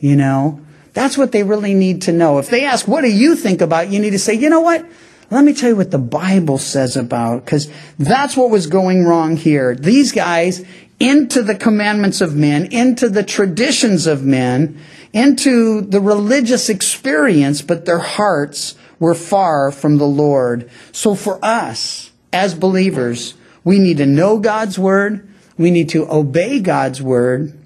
you 0.01 0.17
know, 0.17 0.61
that's 0.99 1.17
what 1.17 1.31
they 1.31 1.45
really 1.45 1.75
need 1.75 2.03
to 2.03 2.13
know. 2.13 2.39
If 2.39 2.49
they 2.49 2.65
ask, 2.65 2.89
what 2.89 3.03
do 3.03 3.09
you 3.09 3.37
think 3.37 3.61
about? 3.61 3.89
You 3.89 4.01
need 4.01 4.11
to 4.11 4.19
say, 4.19 4.35
you 4.35 4.51
know 4.51 4.63
what? 4.63 4.85
Let 5.31 5.45
me 5.45 5.55
tell 5.55 5.69
you 5.69 5.77
what 5.77 5.93
the 5.93 5.99
Bible 5.99 6.59
says 6.59 6.97
about, 6.97 7.45
because 7.45 7.71
that's 8.01 8.37
what 8.37 8.51
was 8.51 8.67
going 8.67 9.05
wrong 9.05 9.37
here. 9.37 9.77
These 9.77 10.11
guys, 10.11 10.65
into 10.99 11.45
the 11.45 11.55
commandments 11.55 12.21
of 12.21 12.35
men, 12.35 12.73
into 12.73 13.09
the 13.09 13.23
traditions 13.23 14.09
of 14.09 14.25
men, 14.25 14.81
into 15.13 15.83
the 15.83 16.01
religious 16.01 16.69
experience, 16.69 17.63
but 17.63 17.85
their 17.85 18.01
hearts 18.01 18.75
were 18.99 19.15
far 19.15 19.71
from 19.71 19.99
the 19.99 20.09
Lord. 20.09 20.69
So 20.91 21.15
for 21.15 21.39
us, 21.45 22.11
as 22.33 22.57
believers, 22.57 23.35
we 23.63 23.79
need 23.79 23.99
to 23.99 24.07
know 24.07 24.39
God's 24.39 24.81
Word, 24.81 25.29
we 25.57 25.71
need 25.71 25.91
to 25.91 26.11
obey 26.11 26.59
God's 26.59 27.01
Word, 27.01 27.58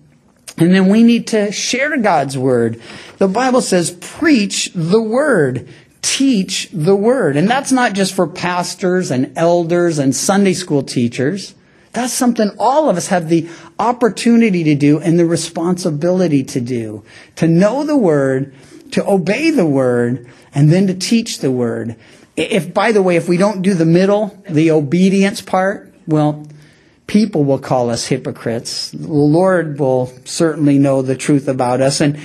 and 0.59 0.75
then 0.75 0.89
we 0.89 1.03
need 1.03 1.29
to 1.29 1.51
share 1.53 1.97
God's 1.97 2.37
Word. 2.37 2.81
The 3.19 3.29
Bible 3.29 3.63
says, 3.63 3.91
preach 3.91 4.71
the 4.75 5.03
Word. 5.03 5.69
Teach 6.03 6.69
the 6.73 6.97
Word. 6.97 7.37
And 7.37 7.49
that's 7.49 7.73
not 7.73 7.95
just 7.95 8.15
for 8.15 8.27
pastors 8.27 9.11
and 9.11 9.37
elders 9.37 9.99
and 9.99 10.15
Sunday 10.15 10.53
school 10.53 10.83
teachers. 10.83 11.55
That's 11.93 12.13
something 12.13 12.51
all 12.59 12.89
of 12.89 12.97
us 12.97 13.09
have 13.09 13.29
the 13.29 13.49
opportunity 13.79 14.65
to 14.65 14.75
do 14.75 14.99
and 14.99 15.19
the 15.19 15.27
responsibility 15.27 16.43
to 16.45 16.61
do. 16.61 17.05
To 17.37 17.47
know 17.47 17.85
the 17.85 17.97
Word, 17.97 18.55
to 18.93 19.07
obey 19.07 19.51
the 19.51 19.67
Word, 19.67 20.29
and 20.55 20.73
then 20.73 20.87
to 20.87 20.95
teach 20.95 21.39
the 21.39 21.51
Word. 21.51 21.97
If, 22.37 22.73
by 22.73 22.93
the 22.93 23.03
way, 23.03 23.17
if 23.17 23.29
we 23.29 23.37
don't 23.37 23.63
do 23.63 23.75
the 23.75 23.85
middle, 23.85 24.43
the 24.49 24.71
obedience 24.71 25.41
part, 25.43 25.93
well, 26.07 26.47
people 27.13 27.45
will 27.45 27.59
call 27.59 27.91
us 27.91 28.07
hypocrites. 28.07 28.91
The 28.91 29.07
Lord 29.07 29.79
will 29.79 30.11
certainly 30.25 30.79
know 30.79 31.03
the 31.03 31.15
truth 31.15 31.47
about 31.47 31.83
us. 31.83 32.01
And 32.01 32.19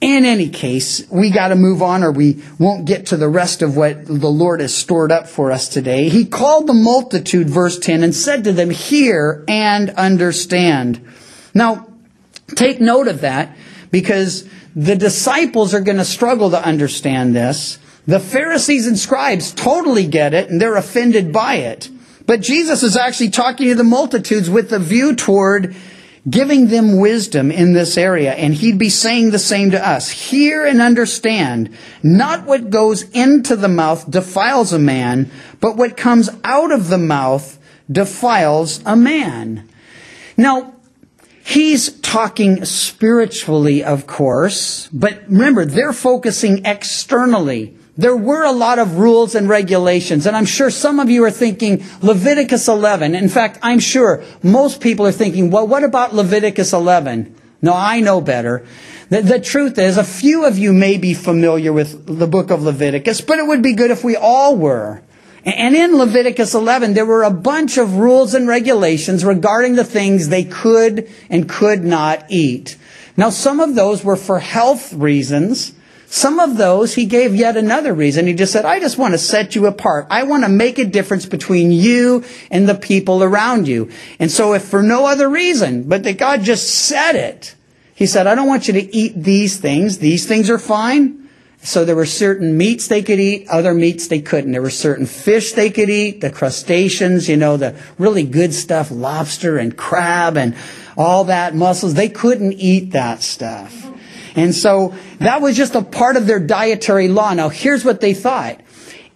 in 0.00 0.24
any 0.24 0.48
case, 0.48 1.06
we 1.10 1.28
got 1.28 1.48
to 1.48 1.54
move 1.54 1.82
on 1.82 2.02
or 2.02 2.12
we 2.12 2.42
won't 2.58 2.86
get 2.86 3.08
to 3.08 3.18
the 3.18 3.28
rest 3.28 3.60
of 3.60 3.76
what 3.76 4.06
the 4.06 4.30
Lord 4.30 4.60
has 4.60 4.74
stored 4.74 5.12
up 5.12 5.28
for 5.28 5.52
us 5.52 5.68
today. 5.68 6.08
He 6.08 6.24
called 6.24 6.66
the 6.66 6.72
multitude, 6.72 7.50
verse 7.50 7.78
10, 7.78 8.02
and 8.02 8.14
said 8.14 8.44
to 8.44 8.52
them, 8.54 8.70
Hear 8.70 9.44
and 9.48 9.90
understand. 9.90 11.06
Now, 11.52 11.88
take 12.56 12.80
note 12.80 13.08
of 13.08 13.20
that 13.20 13.54
because 13.90 14.48
the 14.74 14.96
disciples 14.96 15.74
are 15.74 15.82
going 15.82 15.98
to 15.98 16.06
struggle 16.06 16.52
to 16.52 16.66
understand 16.66 17.36
this. 17.36 17.78
The 18.06 18.18
Pharisees 18.18 18.86
and 18.86 18.98
scribes 18.98 19.52
totally 19.52 20.06
get 20.06 20.32
it 20.32 20.48
and 20.48 20.58
they're 20.58 20.76
offended 20.76 21.34
by 21.34 21.56
it. 21.56 21.90
But 22.26 22.40
Jesus 22.40 22.82
is 22.82 22.96
actually 22.96 23.30
talking 23.30 23.68
to 23.68 23.74
the 23.74 23.84
multitudes 23.84 24.48
with 24.48 24.72
a 24.72 24.78
view 24.78 25.14
toward 25.14 25.74
giving 26.28 26.68
them 26.68 26.98
wisdom 26.98 27.50
in 27.50 27.72
this 27.72 27.98
area. 27.98 28.32
And 28.32 28.54
he'd 28.54 28.78
be 28.78 28.88
saying 28.88 29.30
the 29.30 29.38
same 29.38 29.72
to 29.72 29.88
us. 29.88 30.08
Hear 30.08 30.64
and 30.64 30.80
understand. 30.80 31.76
Not 32.02 32.46
what 32.46 32.70
goes 32.70 33.02
into 33.10 33.56
the 33.56 33.68
mouth 33.68 34.08
defiles 34.10 34.72
a 34.72 34.78
man, 34.78 35.30
but 35.60 35.76
what 35.76 35.96
comes 35.96 36.30
out 36.44 36.70
of 36.70 36.88
the 36.88 36.98
mouth 36.98 37.58
defiles 37.90 38.80
a 38.86 38.94
man. 38.94 39.68
Now, 40.36 40.74
He's 41.44 41.98
talking 42.00 42.64
spiritually, 42.64 43.82
of 43.82 44.06
course, 44.06 44.88
but 44.92 45.24
remember, 45.26 45.64
they're 45.64 45.92
focusing 45.92 46.64
externally. 46.64 47.76
There 47.96 48.16
were 48.16 48.42
a 48.42 48.52
lot 48.52 48.78
of 48.78 48.98
rules 48.98 49.34
and 49.34 49.48
regulations, 49.48 50.26
and 50.26 50.34
I'm 50.34 50.46
sure 50.46 50.70
some 50.70 50.98
of 50.98 51.10
you 51.10 51.24
are 51.24 51.30
thinking 51.30 51.84
Leviticus 52.00 52.66
11. 52.66 53.14
In 53.14 53.28
fact, 53.28 53.58
I'm 53.62 53.80
sure 53.80 54.24
most 54.42 54.80
people 54.80 55.06
are 55.06 55.12
thinking, 55.12 55.50
well, 55.50 55.66
what 55.66 55.84
about 55.84 56.14
Leviticus 56.14 56.72
11? 56.72 57.34
No, 57.60 57.74
I 57.74 58.00
know 58.00 58.22
better. 58.22 58.64
The, 59.10 59.20
the 59.20 59.38
truth 59.38 59.78
is, 59.78 59.98
a 59.98 60.04
few 60.04 60.46
of 60.46 60.56
you 60.56 60.72
may 60.72 60.96
be 60.96 61.12
familiar 61.12 61.70
with 61.70 62.06
the 62.06 62.26
book 62.26 62.50
of 62.50 62.62
Leviticus, 62.62 63.20
but 63.20 63.38
it 63.38 63.46
would 63.46 63.62
be 63.62 63.74
good 63.74 63.90
if 63.90 64.02
we 64.02 64.16
all 64.16 64.56
were. 64.56 65.02
And 65.44 65.74
in 65.74 65.98
Leviticus 65.98 66.54
11, 66.54 66.94
there 66.94 67.04
were 67.04 67.24
a 67.24 67.30
bunch 67.30 67.76
of 67.76 67.96
rules 67.96 68.32
and 68.32 68.48
regulations 68.48 69.22
regarding 69.22 69.74
the 69.74 69.84
things 69.84 70.28
they 70.28 70.44
could 70.44 71.10
and 71.28 71.46
could 71.46 71.84
not 71.84 72.24
eat. 72.30 72.78
Now, 73.18 73.28
some 73.28 73.60
of 73.60 73.74
those 73.74 74.02
were 74.02 74.16
for 74.16 74.38
health 74.38 74.94
reasons. 74.94 75.72
Some 76.12 76.40
of 76.40 76.58
those 76.58 76.92
he 76.92 77.06
gave 77.06 77.34
yet 77.34 77.56
another 77.56 77.94
reason. 77.94 78.26
He 78.26 78.34
just 78.34 78.52
said, 78.52 78.66
I 78.66 78.80
just 78.80 78.98
want 78.98 79.14
to 79.14 79.18
set 79.18 79.54
you 79.54 79.64
apart. 79.64 80.08
I 80.10 80.24
want 80.24 80.44
to 80.44 80.50
make 80.50 80.78
a 80.78 80.84
difference 80.84 81.24
between 81.24 81.72
you 81.72 82.22
and 82.50 82.68
the 82.68 82.74
people 82.74 83.22
around 83.22 83.66
you. 83.66 83.90
And 84.18 84.30
so 84.30 84.52
if 84.52 84.62
for 84.62 84.82
no 84.82 85.06
other 85.06 85.26
reason, 85.26 85.84
but 85.84 86.02
that 86.02 86.18
God 86.18 86.42
just 86.42 86.68
said 86.68 87.12
it, 87.12 87.54
he 87.94 88.04
said, 88.04 88.26
I 88.26 88.34
don't 88.34 88.46
want 88.46 88.68
you 88.68 88.74
to 88.74 88.94
eat 88.94 89.14
these 89.16 89.56
things. 89.56 90.00
These 90.00 90.26
things 90.26 90.50
are 90.50 90.58
fine. 90.58 91.30
So 91.62 91.86
there 91.86 91.96
were 91.96 92.04
certain 92.04 92.58
meats 92.58 92.88
they 92.88 93.02
could 93.02 93.18
eat, 93.18 93.48
other 93.48 93.72
meats 93.72 94.08
they 94.08 94.20
couldn't. 94.20 94.52
There 94.52 94.60
were 94.60 94.68
certain 94.68 95.06
fish 95.06 95.52
they 95.52 95.70
could 95.70 95.88
eat, 95.88 96.20
the 96.20 96.30
crustaceans, 96.30 97.26
you 97.26 97.38
know, 97.38 97.56
the 97.56 97.74
really 97.96 98.24
good 98.24 98.52
stuff, 98.52 98.90
lobster 98.90 99.56
and 99.56 99.74
crab 99.74 100.36
and 100.36 100.56
all 100.94 101.24
that, 101.24 101.54
mussels. 101.54 101.94
They 101.94 102.10
couldn't 102.10 102.52
eat 102.52 102.90
that 102.90 103.22
stuff. 103.22 103.91
And 104.34 104.54
so 104.54 104.94
that 105.18 105.40
was 105.42 105.56
just 105.56 105.74
a 105.74 105.82
part 105.82 106.16
of 106.16 106.26
their 106.26 106.40
dietary 106.40 107.08
law. 107.08 107.32
Now 107.34 107.48
here's 107.48 107.84
what 107.84 108.00
they 108.00 108.14
thought. 108.14 108.60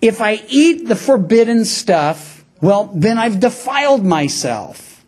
If 0.00 0.20
I 0.20 0.42
eat 0.48 0.86
the 0.86 0.96
forbidden 0.96 1.64
stuff, 1.64 2.44
well, 2.60 2.90
then 2.94 3.18
I've 3.18 3.40
defiled 3.40 4.04
myself. 4.04 5.04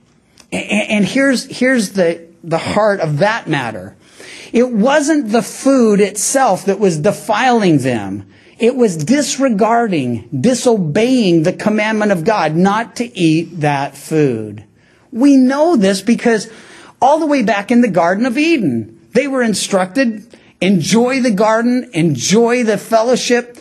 And 0.51 1.05
here's, 1.05 1.45
here's 1.45 1.93
the, 1.93 2.27
the 2.43 2.59
heart 2.59 3.01
of 3.01 3.19
that 3.19 3.49
matter. 3.49 3.97
It 4.53 4.71
wasn't 4.71 5.31
the 5.31 5.43
food 5.43 6.01
itself 6.01 6.65
that 6.67 6.79
was 6.79 6.99
defiling 6.99 7.79
them. 7.79 8.31
It 8.59 8.75
was 8.75 8.97
disregarding, 8.97 10.29
disobeying 10.41 11.43
the 11.43 11.53
commandment 11.53 12.13
of 12.13 12.25
God 12.25 12.57
not 12.57 12.97
to 12.97 13.19
eat 13.19 13.61
that 13.61 13.97
food. 13.97 14.65
We 15.13 15.37
know 15.37 15.77
this 15.77 16.01
because 16.01 16.51
all 17.01 17.19
the 17.19 17.27
way 17.27 17.43
back 17.43 17.71
in 17.71 17.83
the 17.83 17.89
Garden 17.89 18.27
of 18.27 18.37
Eden, 18.37 18.98
they 19.19 19.27
were 19.27 19.43
instructed, 19.43 20.25
enjoy 20.61 21.21
the 21.21 21.33
garden, 21.33 21.91
enjoy 21.93 22.63
the 22.63 22.79
fellowship. 22.79 23.59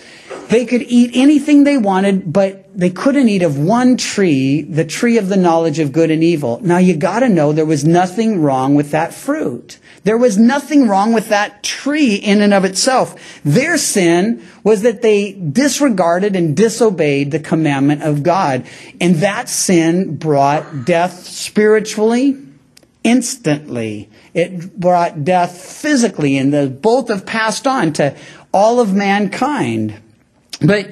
They 0.49 0.67
could 0.67 0.83
eat 0.83 1.09
anything 1.15 1.63
they 1.63 1.79
wanted, 1.79 2.31
but 2.31 2.69
they 2.77 2.91
couldn't 2.91 3.27
eat 3.27 3.41
of 3.41 3.57
one 3.57 3.97
tree, 3.97 4.61
the 4.61 4.85
tree 4.85 5.17
of 5.17 5.29
the 5.29 5.35
knowledge 5.35 5.79
of 5.79 5.91
good 5.91 6.11
and 6.11 6.23
evil. 6.23 6.59
Now 6.61 6.77
you 6.77 6.95
gotta 6.95 7.27
know 7.27 7.53
there 7.53 7.65
was 7.65 7.83
nothing 7.83 8.39
wrong 8.39 8.75
with 8.75 8.91
that 8.91 9.15
fruit. 9.15 9.79
There 10.03 10.19
was 10.19 10.37
nothing 10.37 10.87
wrong 10.87 11.11
with 11.11 11.29
that 11.29 11.63
tree 11.63 12.13
in 12.13 12.43
and 12.43 12.53
of 12.53 12.63
itself. 12.63 13.41
Their 13.43 13.79
sin 13.79 14.47
was 14.63 14.83
that 14.83 15.01
they 15.01 15.31
disregarded 15.31 16.35
and 16.35 16.55
disobeyed 16.55 17.31
the 17.31 17.39
commandment 17.39 18.03
of 18.03 18.21
God. 18.21 18.67
And 19.01 19.15
that 19.15 19.49
sin 19.49 20.17
brought 20.17 20.85
death 20.85 21.25
spiritually, 21.25 22.37
instantly. 23.03 24.11
It 24.37 24.79
brought 24.79 25.23
death 25.25 25.59
physically, 25.59 26.37
and 26.37 26.53
the 26.53 26.67
both 26.67 27.09
have 27.09 27.25
passed 27.25 27.65
on 27.65 27.93
to 27.93 28.15
all 28.53 28.79
of 28.79 28.93
mankind. 28.93 29.99
But 30.61 30.91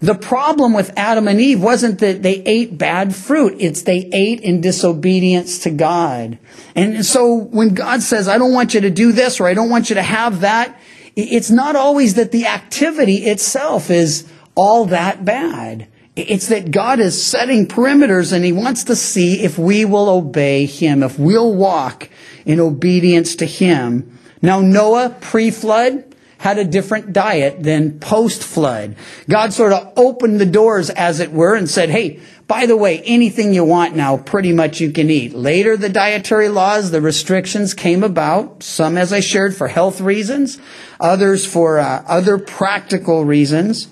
the 0.00 0.14
problem 0.14 0.74
with 0.74 0.92
Adam 0.96 1.26
and 1.26 1.40
Eve 1.40 1.62
wasn't 1.62 1.98
that 2.00 2.22
they 2.22 2.34
ate 2.34 2.78
bad 2.78 3.14
fruit. 3.14 3.56
It's 3.58 3.82
they 3.82 4.08
ate 4.12 4.42
in 4.42 4.60
disobedience 4.60 5.60
to 5.60 5.70
God. 5.70 6.38
And 6.76 7.04
so 7.04 7.34
when 7.34 7.74
God 7.74 8.02
says, 8.02 8.28
I 8.28 8.38
don't 8.38 8.52
want 8.52 8.74
you 8.74 8.82
to 8.82 8.90
do 8.90 9.12
this 9.12 9.40
or 9.40 9.46
I 9.46 9.54
don't 9.54 9.70
want 9.70 9.88
you 9.88 9.94
to 9.94 10.02
have 10.02 10.40
that, 10.40 10.78
it's 11.16 11.50
not 11.50 11.74
always 11.74 12.14
that 12.14 12.32
the 12.32 12.46
activity 12.46 13.24
itself 13.24 13.90
is 13.90 14.30
all 14.54 14.84
that 14.86 15.24
bad. 15.24 15.88
It's 16.16 16.48
that 16.48 16.70
God 16.70 17.00
is 17.00 17.20
setting 17.20 17.66
perimeters 17.66 18.32
and 18.32 18.44
He 18.44 18.52
wants 18.52 18.84
to 18.84 18.96
see 18.96 19.42
if 19.42 19.58
we 19.58 19.84
will 19.84 20.08
obey 20.08 20.66
Him, 20.66 21.02
if 21.02 21.18
we'll 21.18 21.54
walk 21.54 22.08
in 22.44 22.60
obedience 22.60 23.36
to 23.36 23.46
Him. 23.46 24.18
Now 24.40 24.60
Noah, 24.60 25.16
pre-flood, 25.20 26.14
had 26.38 26.58
a 26.58 26.64
different 26.64 27.14
diet 27.14 27.62
than 27.62 27.98
post-flood. 27.98 28.96
God 29.30 29.54
sort 29.54 29.72
of 29.72 29.94
opened 29.96 30.38
the 30.38 30.46
doors, 30.46 30.90
as 30.90 31.18
it 31.20 31.32
were, 31.32 31.54
and 31.54 31.70
said, 31.70 31.88
hey, 31.88 32.20
by 32.46 32.66
the 32.66 32.76
way, 32.76 33.00
anything 33.00 33.54
you 33.54 33.64
want 33.64 33.96
now, 33.96 34.18
pretty 34.18 34.52
much 34.52 34.78
you 34.78 34.92
can 34.92 35.08
eat. 35.08 35.34
Later, 35.34 35.78
the 35.78 35.88
dietary 35.88 36.50
laws, 36.50 36.90
the 36.90 37.00
restrictions 37.00 37.72
came 37.72 38.04
about, 38.04 38.62
some, 38.62 38.98
as 38.98 39.10
I 39.10 39.20
shared, 39.20 39.56
for 39.56 39.68
health 39.68 40.02
reasons, 40.02 40.58
others 41.00 41.46
for 41.46 41.78
uh, 41.78 42.04
other 42.06 42.36
practical 42.36 43.24
reasons. 43.24 43.88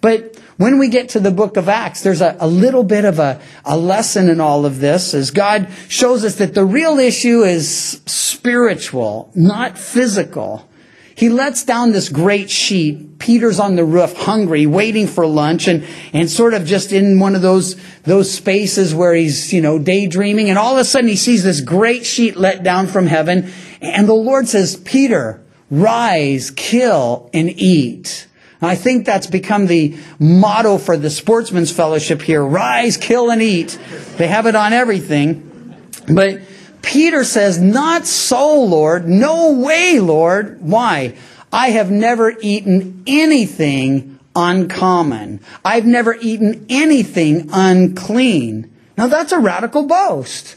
But 0.00 0.37
when 0.58 0.78
we 0.78 0.88
get 0.88 1.10
to 1.10 1.20
the 1.20 1.30
book 1.30 1.56
of 1.56 1.68
Acts, 1.68 2.02
there's 2.02 2.20
a, 2.20 2.36
a 2.40 2.48
little 2.48 2.82
bit 2.82 3.04
of 3.04 3.20
a, 3.20 3.40
a 3.64 3.78
lesson 3.78 4.28
in 4.28 4.40
all 4.40 4.66
of 4.66 4.80
this 4.80 5.14
as 5.14 5.30
God 5.30 5.68
shows 5.88 6.24
us 6.24 6.34
that 6.36 6.54
the 6.54 6.64
real 6.64 6.98
issue 6.98 7.42
is 7.42 8.02
spiritual, 8.06 9.30
not 9.36 9.78
physical. 9.78 10.68
He 11.14 11.28
lets 11.28 11.64
down 11.64 11.92
this 11.92 12.08
great 12.08 12.50
sheet. 12.50 13.18
Peter's 13.18 13.58
on 13.58 13.76
the 13.76 13.84
roof, 13.84 14.16
hungry, 14.16 14.66
waiting 14.66 15.06
for 15.06 15.26
lunch, 15.26 15.68
and, 15.68 15.84
and 16.12 16.30
sort 16.30 16.54
of 16.54 16.64
just 16.64 16.92
in 16.92 17.18
one 17.18 17.36
of 17.36 17.42
those, 17.42 17.74
those 18.02 18.30
spaces 18.30 18.94
where 18.94 19.14
he's, 19.14 19.52
you 19.52 19.60
know, 19.60 19.78
daydreaming. 19.78 20.48
And 20.48 20.58
all 20.58 20.74
of 20.74 20.78
a 20.80 20.84
sudden 20.84 21.08
he 21.08 21.16
sees 21.16 21.44
this 21.44 21.60
great 21.60 22.04
sheet 22.04 22.36
let 22.36 22.64
down 22.64 22.88
from 22.88 23.06
heaven. 23.06 23.50
And 23.80 24.08
the 24.08 24.14
Lord 24.14 24.48
says, 24.48 24.76
Peter, 24.76 25.44
rise, 25.70 26.50
kill, 26.52 27.30
and 27.32 27.48
eat. 27.48 28.27
I 28.60 28.74
think 28.74 29.06
that's 29.06 29.28
become 29.28 29.66
the 29.66 29.96
motto 30.18 30.78
for 30.78 30.96
the 30.96 31.10
Sportsman's 31.10 31.70
Fellowship 31.70 32.22
here. 32.22 32.44
Rise, 32.44 32.96
kill, 32.96 33.30
and 33.30 33.40
eat. 33.40 33.78
They 34.16 34.26
have 34.26 34.46
it 34.46 34.56
on 34.56 34.72
everything. 34.72 35.76
But 36.12 36.40
Peter 36.82 37.22
says, 37.22 37.60
Not 37.60 38.06
so, 38.06 38.62
Lord. 38.62 39.08
No 39.08 39.52
way, 39.52 40.00
Lord. 40.00 40.60
Why? 40.60 41.16
I 41.52 41.70
have 41.70 41.90
never 41.90 42.34
eaten 42.40 43.04
anything 43.06 44.18
uncommon. 44.34 45.40
I've 45.64 45.86
never 45.86 46.16
eaten 46.20 46.66
anything 46.68 47.50
unclean. 47.52 48.74
Now 48.96 49.06
that's 49.06 49.32
a 49.32 49.38
radical 49.38 49.86
boast. 49.86 50.56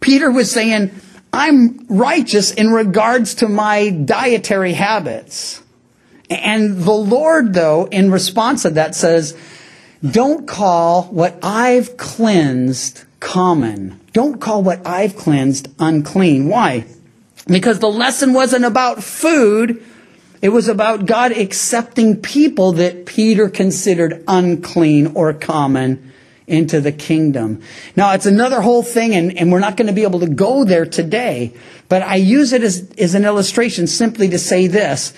Peter 0.00 0.30
was 0.30 0.50
saying, 0.50 0.90
I'm 1.32 1.86
righteous 1.88 2.50
in 2.50 2.70
regards 2.70 3.36
to 3.36 3.48
my 3.48 3.90
dietary 3.90 4.72
habits. 4.72 5.62
And 6.30 6.78
the 6.78 6.92
Lord, 6.92 7.52
though, 7.54 7.86
in 7.86 8.10
response 8.10 8.62
to 8.62 8.70
that 8.70 8.94
says, 8.94 9.36
don't 10.08 10.46
call 10.46 11.04
what 11.04 11.38
I've 11.42 11.96
cleansed 11.96 13.04
common. 13.18 14.00
Don't 14.12 14.40
call 14.40 14.62
what 14.62 14.86
I've 14.86 15.16
cleansed 15.16 15.68
unclean. 15.78 16.48
Why? 16.48 16.86
Because 17.46 17.80
the 17.80 17.90
lesson 17.90 18.32
wasn't 18.32 18.64
about 18.64 19.02
food. 19.02 19.84
It 20.40 20.50
was 20.50 20.68
about 20.68 21.04
God 21.04 21.32
accepting 21.32 22.22
people 22.22 22.72
that 22.72 23.04
Peter 23.06 23.50
considered 23.50 24.24
unclean 24.26 25.08
or 25.08 25.32
common 25.34 26.12
into 26.46 26.80
the 26.80 26.92
kingdom. 26.92 27.62
Now, 27.94 28.12
it's 28.14 28.26
another 28.26 28.60
whole 28.60 28.82
thing, 28.82 29.14
and, 29.14 29.36
and 29.36 29.52
we're 29.52 29.60
not 29.60 29.76
going 29.76 29.86
to 29.86 29.92
be 29.92 30.02
able 30.02 30.20
to 30.20 30.28
go 30.28 30.64
there 30.64 30.86
today, 30.86 31.52
but 31.88 32.02
I 32.02 32.16
use 32.16 32.52
it 32.52 32.62
as, 32.62 32.90
as 32.98 33.14
an 33.14 33.24
illustration 33.24 33.86
simply 33.86 34.30
to 34.30 34.38
say 34.38 34.66
this. 34.66 35.12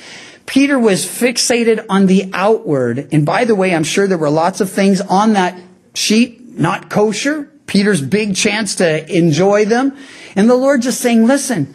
Peter 0.47 0.79
was 0.79 1.05
fixated 1.05 1.85
on 1.89 2.07
the 2.07 2.31
outward. 2.33 3.09
And 3.13 3.25
by 3.25 3.45
the 3.45 3.55
way, 3.55 3.75
I'm 3.75 3.85
sure 3.85 4.07
there 4.07 4.19
were 4.19 4.31
lots 4.31 4.61
of 4.61 4.71
things 4.71 5.01
on 5.01 5.35
that 5.35 5.59
sheet 5.95 6.59
not 6.59 6.91
kosher. 6.91 7.45
Peter's 7.67 8.03
big 8.03 8.37
chance 8.37 8.77
to 8.77 9.17
enjoy 9.17 9.65
them. 9.65 9.97
And 10.37 10.49
the 10.49 10.55
Lord 10.55 10.83
just 10.83 11.01
saying, 11.01 11.27
listen, 11.27 11.75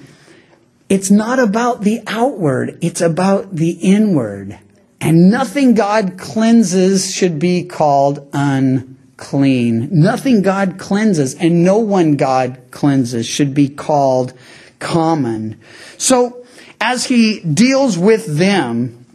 it's 0.90 1.12
not 1.12 1.40
about 1.40 1.82
the 1.82 2.02
outward. 2.08 2.78
It's 2.82 3.02
about 3.02 3.56
the 3.56 3.72
inward. 3.72 4.60
And 5.00 5.30
nothing 5.30 5.74
God 5.74 6.18
cleanses 6.18 7.14
should 7.14 7.40
be 7.40 7.64
called 7.64 8.28
unclean. 8.34 9.90
Nothing 9.92 10.42
God 10.42 10.78
cleanses 10.78 11.36
and 11.36 11.64
no 11.64 11.78
one 11.80 12.16
God 12.16 12.60
cleanses 12.72 13.26
should 13.26 13.54
be 13.54 13.70
called 13.70 14.34
common. 14.80 15.60
So, 15.98 16.37
as 16.80 17.06
he 17.06 17.40
deals 17.42 17.98
with 17.98 18.38
them, 18.38 19.06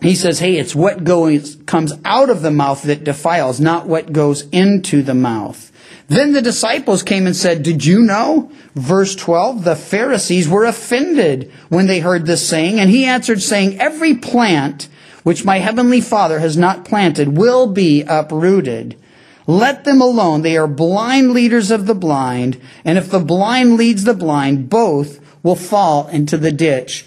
he 0.00 0.14
says, 0.14 0.40
hey, 0.40 0.56
it's 0.56 0.74
what 0.74 1.04
goes, 1.04 1.56
comes 1.66 1.92
out 2.04 2.28
of 2.28 2.42
the 2.42 2.50
mouth 2.50 2.82
that 2.82 3.04
defiles, 3.04 3.60
not 3.60 3.86
what 3.86 4.12
goes 4.12 4.48
into 4.50 5.02
the 5.02 5.14
mouth. 5.14 5.70
Then 6.08 6.32
the 6.32 6.42
disciples 6.42 7.02
came 7.02 7.26
and 7.26 7.36
said, 7.36 7.62
did 7.62 7.84
you 7.84 8.02
know? 8.02 8.50
Verse 8.74 9.14
12, 9.14 9.64
the 9.64 9.76
Pharisees 9.76 10.48
were 10.48 10.64
offended 10.64 11.52
when 11.68 11.86
they 11.86 12.00
heard 12.00 12.26
this 12.26 12.46
saying, 12.46 12.80
and 12.80 12.90
he 12.90 13.04
answered 13.04 13.40
saying, 13.40 13.80
every 13.80 14.14
plant 14.14 14.88
which 15.22 15.44
my 15.44 15.58
heavenly 15.58 16.00
Father 16.00 16.40
has 16.40 16.56
not 16.56 16.84
planted 16.84 17.36
will 17.36 17.68
be 17.68 18.02
uprooted. 18.02 18.98
Let 19.46 19.84
them 19.84 20.00
alone. 20.00 20.42
They 20.42 20.56
are 20.56 20.66
blind 20.66 21.32
leaders 21.32 21.70
of 21.70 21.86
the 21.86 21.94
blind, 21.94 22.60
and 22.84 22.98
if 22.98 23.10
the 23.10 23.20
blind 23.20 23.76
leads 23.76 24.04
the 24.04 24.14
blind, 24.14 24.68
both 24.68 25.20
will 25.42 25.56
fall 25.56 26.08
into 26.08 26.36
the 26.36 26.52
ditch. 26.52 27.04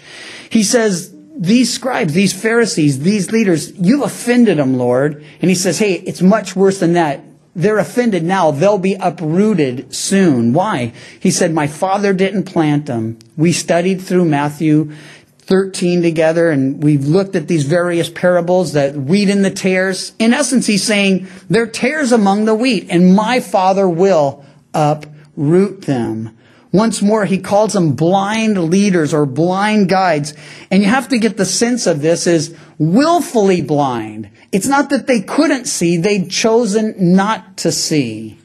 He 0.50 0.62
says, 0.62 1.12
these 1.36 1.72
scribes, 1.72 2.14
these 2.14 2.32
Pharisees, 2.32 3.00
these 3.00 3.30
leaders, 3.30 3.72
you've 3.78 4.02
offended 4.02 4.58
them, 4.58 4.78
Lord. 4.78 5.24
And 5.40 5.50
he 5.50 5.54
says, 5.54 5.78
hey, 5.78 5.94
it's 5.94 6.22
much 6.22 6.56
worse 6.56 6.80
than 6.80 6.94
that. 6.94 7.20
They're 7.54 7.78
offended 7.78 8.22
now. 8.22 8.50
They'll 8.50 8.78
be 8.78 8.94
uprooted 8.94 9.94
soon. 9.94 10.52
Why? 10.52 10.92
He 11.20 11.30
said, 11.30 11.52
my 11.52 11.66
father 11.66 12.12
didn't 12.12 12.44
plant 12.44 12.86
them. 12.86 13.18
We 13.36 13.52
studied 13.52 14.02
through 14.02 14.26
Matthew 14.26 14.92
13 15.46 16.02
together 16.02 16.50
and 16.50 16.82
we've 16.82 17.06
looked 17.06 17.36
at 17.36 17.48
these 17.48 17.64
various 17.64 18.10
parables 18.10 18.72
that 18.72 18.96
wheat 18.96 19.30
and 19.30 19.44
the 19.44 19.50
tares. 19.50 20.12
In 20.18 20.34
essence, 20.34 20.66
he's 20.66 20.82
saying 20.82 21.28
they're 21.48 21.68
tares 21.68 22.12
among 22.12 22.46
the 22.46 22.54
wheat 22.54 22.88
and 22.90 23.14
my 23.14 23.40
father 23.40 23.88
will 23.88 24.44
uproot 24.74 25.82
them. 25.82 26.35
Once 26.72 27.00
more, 27.00 27.24
he 27.24 27.38
calls 27.38 27.72
them 27.72 27.92
blind 27.92 28.58
leaders 28.58 29.14
or 29.14 29.24
blind 29.24 29.88
guides. 29.88 30.34
And 30.70 30.82
you 30.82 30.88
have 30.88 31.08
to 31.08 31.18
get 31.18 31.36
the 31.36 31.44
sense 31.44 31.86
of 31.86 32.02
this 32.02 32.26
is 32.26 32.54
willfully 32.78 33.62
blind. 33.62 34.30
It's 34.52 34.66
not 34.66 34.90
that 34.90 35.06
they 35.06 35.20
couldn't 35.20 35.66
see, 35.66 35.96
they'd 35.96 36.30
chosen 36.30 36.94
not 37.14 37.58
to 37.58 37.72
see. 37.72 38.38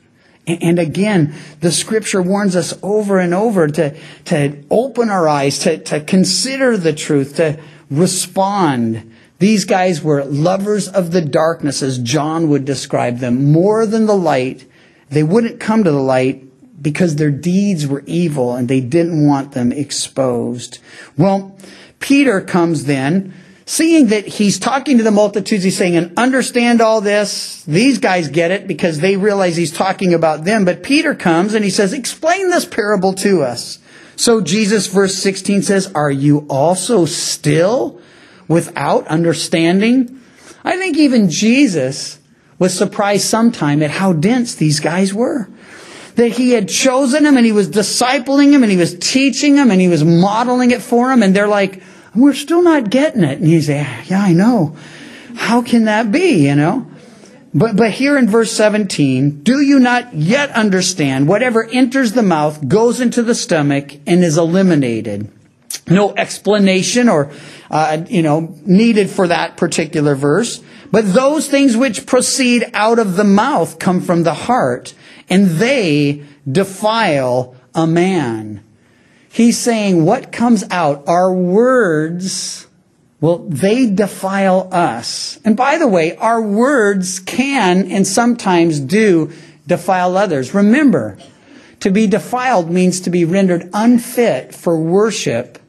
And 0.47 0.79
again, 0.79 1.36
the 1.60 1.71
scripture 1.71 2.21
warns 2.21 2.55
us 2.55 2.77
over 2.81 3.19
and 3.19 3.34
over 3.34 3.67
to, 3.67 3.95
to 4.25 4.63
open 4.69 5.10
our 5.10 5.27
eyes, 5.27 5.60
to, 5.60 5.77
to 5.77 6.01
consider 6.01 6.77
the 6.77 6.93
truth, 6.93 7.36
to 7.36 7.60
respond. 7.89 9.13
These 9.39 9.65
guys 9.65 10.01
were 10.01 10.25
lovers 10.25 10.88
of 10.88 11.12
the 11.12 11.21
darkness, 11.21 11.84
as 11.84 11.99
John 11.99 12.49
would 12.49 12.65
describe 12.65 13.19
them, 13.19 13.51
more 13.51 13.86
than 13.86 14.07
the 14.07 14.17
light. 14.17 14.67
They 15.10 15.23
wouldn't 15.23 15.60
come 15.60 15.84
to 15.84 15.91
the 15.91 16.01
light 16.01 16.51
because 16.82 17.15
their 17.15 17.32
deeds 17.32 17.86
were 17.86 18.04
evil 18.06 18.56
and 18.56 18.67
they 18.67 18.82
didn't 18.82 19.26
want 19.26 19.52
them 19.52 19.72
exposed. 19.72 20.80
Well, 21.17 21.56
Peter 22.00 22.41
comes 22.41 22.86
then, 22.86 23.34
seeing 23.65 24.08
that 24.08 24.26
he's 24.26 24.58
talking 24.58 24.98
to 24.98 25.04
the 25.04 25.12
multitudes, 25.12 25.63
he's 25.63 25.78
saying, 25.78 25.96
and 25.96 26.17
understand 26.17 26.82
all 26.82 27.02
this. 27.02 27.63
These 27.63 28.00
guys 28.00 28.30
get 28.30 28.52
it 28.52 28.67
because 28.67 29.00
they 29.00 29.15
realize 29.17 29.56
he's 29.56 29.72
talking 29.72 30.13
about 30.13 30.44
them. 30.44 30.65
But 30.65 30.84
Peter 30.84 31.13
comes 31.13 31.54
and 31.54 31.63
he 31.63 31.70
says, 31.70 31.94
explain 31.94 32.50
this 32.50 32.65
parable 32.65 33.13
to 33.15 33.44
us. 33.44 33.78
So 34.15 34.41
Jesus, 34.41 34.88
verse 34.88 35.15
16 35.15 35.62
says, 35.62 35.91
are 35.94 36.12
you 36.12 36.46
also 36.50 37.06
still 37.06 38.02
without 38.48 39.08
understanding? 39.08 40.22
I 40.63 40.78
think 40.78 40.98
even 40.98 41.30
Jesus 41.30 42.20
was 42.60 42.78
surprised 42.78 43.26
sometime 43.26 43.82
at 43.82 43.89
how 43.89 44.13
dense 44.13 44.56
these 44.56 44.80
guys 44.80 45.13
were 45.13 45.50
that 46.15 46.30
he 46.30 46.52
had 46.52 46.67
chosen 46.69 47.26
him 47.26 47.38
and 47.38 47.45
he 47.45 47.52
was 47.52 47.69
discipling 47.69 48.52
him 48.52 48.63
and 48.63 48.71
he 48.71 48.78
was 48.78 48.97
teaching 48.97 49.56
him 49.56 49.71
and 49.71 49.80
he 49.80 49.88
was 49.88 50.04
modeling 50.04 50.71
it 50.71 50.82
for 50.82 51.12
him. 51.12 51.24
And 51.24 51.36
they're 51.36 51.47
like, 51.47 51.82
we're 52.15 52.34
still 52.34 52.62
not 52.62 52.89
getting 52.89 53.24
it. 53.24 53.39
And 53.39 53.47
he's 53.47 53.69
like, 53.69 54.10
yeah, 54.10 54.21
I 54.21 54.34
know. 54.34 54.76
How 55.36 55.62
can 55.62 55.86
that 55.86 56.12
be, 56.12 56.47
you 56.47 56.56
know? 56.56 56.88
But, 57.54 57.76
but 57.76 57.91
here 57.91 58.17
in 58.17 58.30
verse 58.30 58.52
17, 58.54 59.43
do 59.43 59.60
you 59.60 59.80
not 59.80 60.13
yet 60.13 60.52
understand 60.52 61.28
whatever 61.28 61.65
enters 61.65 62.13
the 62.13 62.24
mouth 62.24 62.67
goes 62.67 63.02
into 63.02 63.24
the 63.24 63.36
stomach 63.36 63.93
and 64.08 64.24
is 64.24 64.38
eliminated? 64.38 65.30
No 65.88 66.13
explanation 66.15 67.10
or, 67.10 67.32
uh, 67.69 68.06
you 68.08 68.21
know, 68.21 68.56
needed 68.65 69.10
for 69.10 69.28
that 69.28 69.58
particular 69.58 70.15
verse. 70.15 70.62
But 70.91 71.13
those 71.13 71.47
things 71.47 71.76
which 71.76 72.06
proceed 72.06 72.69
out 72.74 73.00
of 73.00 73.15
the 73.15 73.24
mouth 73.24 73.80
come 73.80 74.02
from 74.02 74.24
the 74.24 74.34
heart 74.34 74.93
and 75.32 75.48
they 75.48 76.24
defile 76.50 77.56
a 77.74 77.88
man. 77.88 78.62
He's 79.32 79.58
saying 79.58 80.06
what 80.06 80.34
comes 80.34 80.65
out, 80.70 81.08
our 81.08 81.34
words, 81.34 82.67
well, 83.22 83.38
they 83.38 83.89
defile 83.89 84.67
us. 84.74 85.39
And 85.46 85.56
by 85.56 85.78
the 85.78 85.88
way, 85.88 86.17
our 86.17 86.41
words 86.41 87.20
can 87.20 87.89
and 87.89 88.06
sometimes 88.06 88.80
do 88.82 89.32
defile 89.65 90.17
others. 90.17 90.54
Remember, 90.54 91.17
to 91.80 91.91
be 91.91 92.08
defiled 92.08 92.70
means 92.70 93.00
to 93.02 93.10
be 93.10 93.24
rendered 93.24 93.70
unfit 93.74 94.54
for 94.54 94.78
worship, 94.78 95.60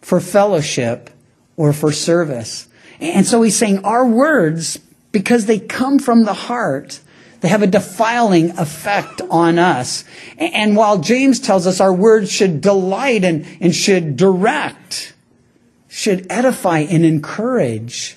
for 0.00 0.18
fellowship, 0.18 1.10
or 1.56 1.74
for 1.74 1.92
service. 1.92 2.68
And 3.00 3.26
so 3.26 3.42
he's 3.42 3.56
saying 3.56 3.84
our 3.84 4.06
words, 4.06 4.78
because 5.10 5.44
they 5.44 5.58
come 5.58 5.98
from 5.98 6.24
the 6.24 6.32
heart, 6.32 7.00
they 7.42 7.48
have 7.48 7.62
a 7.62 7.66
defiling 7.66 8.56
effect 8.56 9.20
on 9.28 9.58
us. 9.58 10.04
And 10.38 10.76
while 10.76 10.98
James 10.98 11.40
tells 11.40 11.66
us 11.66 11.80
our 11.80 11.92
words 11.92 12.30
should 12.30 12.60
delight 12.60 13.24
and, 13.24 13.44
and 13.60 13.74
should 13.74 14.16
direct, 14.16 15.12
should 15.88 16.26
edify 16.30 16.78
and 16.78 17.04
encourage, 17.04 18.16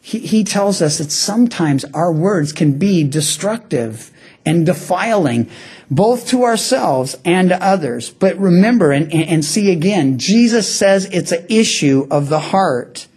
he, 0.00 0.20
he 0.20 0.44
tells 0.44 0.80
us 0.80 0.96
that 0.96 1.12
sometimes 1.12 1.84
our 1.92 2.10
words 2.10 2.54
can 2.54 2.78
be 2.78 3.04
destructive 3.04 4.10
and 4.46 4.64
defiling, 4.64 5.50
both 5.90 6.28
to 6.28 6.44
ourselves 6.44 7.16
and 7.26 7.50
to 7.50 7.62
others. 7.62 8.08
But 8.08 8.38
remember 8.38 8.92
and, 8.92 9.12
and 9.12 9.44
see 9.44 9.70
again, 9.70 10.18
Jesus 10.18 10.74
says 10.74 11.04
it's 11.12 11.32
an 11.32 11.44
issue 11.50 12.06
of 12.10 12.30
the 12.30 12.40
heart. 12.40 13.08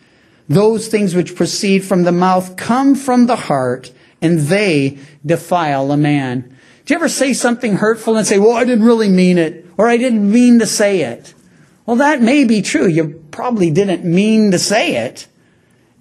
Those 0.50 0.90
things 0.90 1.16
which 1.16 1.38
proceed 1.38 1.86
from 1.86 2.04
the 2.04 2.12
mouth 2.12 2.58
come 2.58 2.96
from 2.96 3.28
the 3.28 3.38
heart 3.38 3.94
and 4.22 4.40
they 4.40 4.98
defile 5.26 5.92
a 5.92 5.98
man. 5.98 6.56
Do 6.86 6.94
you 6.94 6.96
ever 6.96 7.10
say 7.10 7.34
something 7.34 7.78
hurtful 7.78 8.18
and 8.18 8.26
say, 8.26 8.40
well, 8.40 8.54
I 8.54 8.64
didn't 8.66 8.86
really 8.86 9.10
mean 9.10 9.38
it, 9.38 9.66
or 9.78 9.88
I 9.88 9.98
didn't 9.98 10.32
mean 10.32 10.60
to 10.60 10.66
say 10.66 11.02
it? 11.02 11.34
Well, 11.86 11.98
that 11.98 12.22
may 12.22 12.44
be 12.44 12.62
true. 12.62 12.88
You 12.88 13.24
probably 13.32 13.72
didn't 13.72 14.06
mean 14.06 14.52
to 14.52 14.60
say 14.60 15.06
it. 15.08 15.28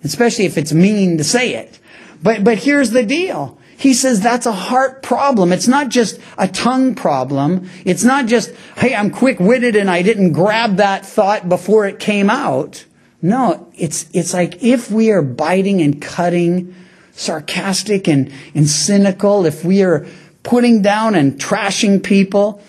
especially 0.03 0.47
if 0.47 0.57
it's 0.57 0.73
mean 0.73 1.19
to 1.19 1.25
say 1.25 1.55
it. 1.55 1.79
But, 2.23 2.45
but 2.45 2.59
here's 2.59 2.91
the 2.91 3.03
deal. 3.03 3.59
He 3.77 3.95
says 3.95 4.21
that's 4.21 4.47
a 4.47 4.53
heart 4.53 5.03
problem. 5.03 5.53
It's 5.53 5.69
not 5.69 5.89
just 5.89 6.21
a 6.37 6.47
tongue 6.47 6.95
problem. 6.95 7.71
It's 7.85 8.05
not 8.05 8.27
just, 8.27 8.53
hey, 8.77 8.95
I'm 8.95 9.11
quick 9.11 9.41
witted 9.41 9.75
and 9.75 9.91
I 9.91 10.03
didn't 10.03 10.33
grab 10.33 10.77
that 10.77 11.07
thought 11.07 11.49
before 11.49 11.87
it 11.87 11.99
came 11.99 12.29
out. 12.29 12.85
No, 13.23 13.71
it's, 13.75 14.07
it's 14.13 14.35
like 14.35 14.63
if 14.63 14.91
we 14.91 15.11
are 15.11 15.23
biting 15.23 15.81
and 15.81 16.01
cutting, 16.01 16.75
sarcastic 17.21 18.09
and, 18.09 18.33
and 18.55 18.69
cynical, 18.69 19.45
if 19.45 19.65
we 19.65 19.83
are 19.83 20.07
putting 20.43 20.81
down 20.81 21.15
and 21.15 21.39
trashing 21.39 22.03
people, 22.03 22.63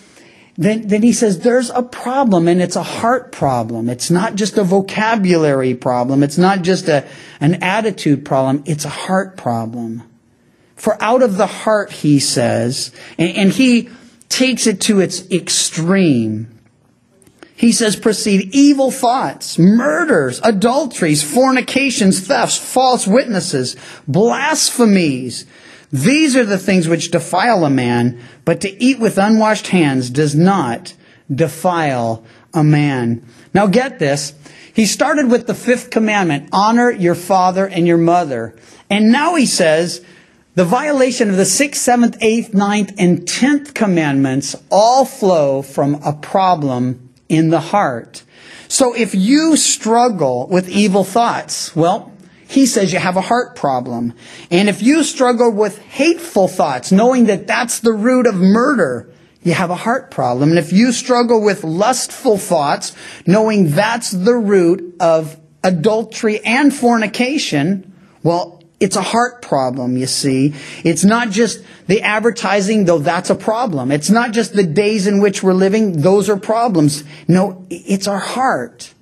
then, 0.58 0.88
then 0.88 1.02
he 1.02 1.14
says 1.14 1.40
there's 1.40 1.70
a 1.70 1.82
problem 1.82 2.48
and 2.48 2.62
it's 2.62 2.76
a 2.76 2.84
heart 2.84 3.32
problem. 3.32 3.90
It's 3.90 4.12
not 4.12 4.36
just 4.36 4.58
a 4.58 4.64
vocabulary 4.64 5.74
problem. 5.74 6.22
It's 6.22 6.38
not 6.38 6.62
just 6.62 6.90
a, 6.90 7.08
an 7.40 7.64
attitude 7.64 8.26
problem. 8.26 8.64
It's 8.68 8.86
a 8.86 8.90
heart 8.90 9.38
problem. 9.38 10.04
For 10.76 11.02
out 11.02 11.24
of 11.24 11.38
the 11.38 11.48
heart, 11.48 11.92
he 11.92 12.20
says, 12.20 12.92
and, 13.18 13.36
and 13.38 13.52
he 13.52 13.90
takes 14.28 14.68
it 14.68 14.82
to 14.82 15.00
its 15.00 15.30
extreme. 15.32 16.60
He 17.62 17.72
says 17.72 17.96
proceed 17.96 18.56
evil 18.56 18.90
thoughts, 18.90 19.60
murders, 19.60 20.42
adulteries, 20.44 21.22
fornications, 21.22 22.26
thefts, 22.26 22.58
false 22.58 23.06
witnesses, 23.06 23.76
blasphemies. 24.08 25.46
These 25.92 26.36
are 26.36 26.44
the 26.44 26.58
things 26.58 26.88
which 26.88 27.12
defile 27.12 27.64
a 27.64 27.70
man, 27.70 28.20
but 28.46 28.62
to 28.62 28.84
eat 28.84 28.98
with 28.98 29.20
unwashed 29.20 29.68
hands 29.68 30.10
does 30.10 30.34
not 30.34 30.96
defile 31.32 32.26
a 32.52 32.64
man. 32.64 33.24
Now 33.54 33.68
get 33.68 34.00
this. 34.00 34.34
He 34.74 34.88
started 34.88 35.30
with 35.30 35.46
the 35.46 35.54
fifth 35.54 35.92
commandment, 35.92 36.50
honor 36.52 36.90
your 36.90 37.14
father 37.14 37.68
and 37.68 37.86
your 37.86 38.00
mother. 38.00 38.56
And 38.90 39.12
now 39.12 39.36
he 39.36 39.46
says, 39.46 40.04
the 40.56 40.66
violation 40.66 41.30
of 41.30 41.38
the 41.38 41.46
sixth, 41.46 41.84
seventh, 41.84 42.18
eighth, 42.22 42.56
ninth, 42.56 42.92
and 42.98 43.28
tenth 43.28 43.76
commandments 43.76 44.56
all 44.72 45.06
flow 45.06 45.62
from 45.62 46.02
a 46.04 46.14
problem 46.14 47.10
in 47.32 47.50
the 47.50 47.60
heart. 47.60 48.24
So 48.68 48.94
if 48.94 49.16
you 49.16 49.56
struggle 49.56 50.48
with 50.48 50.70
evil 50.70 51.04
thoughts, 51.04 51.74
well, 51.76 52.12
he 52.48 52.66
says 52.66 52.92
you 52.92 53.00
have 53.00 53.16
a 53.16 53.22
heart 53.22 53.56
problem. 53.56 54.14
And 54.52 54.68
if 54.68 54.84
you 54.84 55.04
struggle 55.04 55.52
with 55.52 55.80
hateful 55.80 56.50
thoughts, 56.50 56.92
knowing 56.92 57.26
that 57.26 57.48
that's 57.48 57.80
the 57.80 57.94
root 57.94 58.28
of 58.28 58.36
murder, 58.36 59.10
you 59.44 59.54
have 59.54 59.70
a 59.70 59.76
heart 59.76 60.12
problem. 60.12 60.50
And 60.50 60.60
if 60.60 60.74
you 60.74 60.92
struggle 60.92 61.42
with 61.42 61.64
lustful 61.64 62.38
thoughts, 62.38 62.94
knowing 63.26 63.70
that's 63.70 64.12
the 64.12 64.36
root 64.36 64.98
of 65.00 65.40
adultery 65.64 66.42
and 66.44 66.74
fornication, 66.74 67.94
well, 68.24 68.61
it's 68.82 68.96
a 68.96 69.02
heart 69.02 69.44
problem, 69.44 69.96
you 69.96 70.08
see. 70.08 70.56
It's 70.84 71.04
not 71.04 71.30
just 71.30 71.64
the 71.86 72.02
advertising, 72.02 72.86
though 72.86 72.98
that's 72.98 73.30
a 73.30 73.36
problem. 73.36 73.92
It's 73.92 74.10
not 74.10 74.32
just 74.32 74.54
the 74.54 74.64
days 74.64 75.06
in 75.06 75.22
which 75.22 75.44
we're 75.44 75.54
living, 75.54 76.02
those 76.02 76.30
are 76.30 76.38
problems. 76.38 77.04
No, 77.28 77.66
it's 77.70 78.08
our 78.08 78.20
heart. 78.20 78.94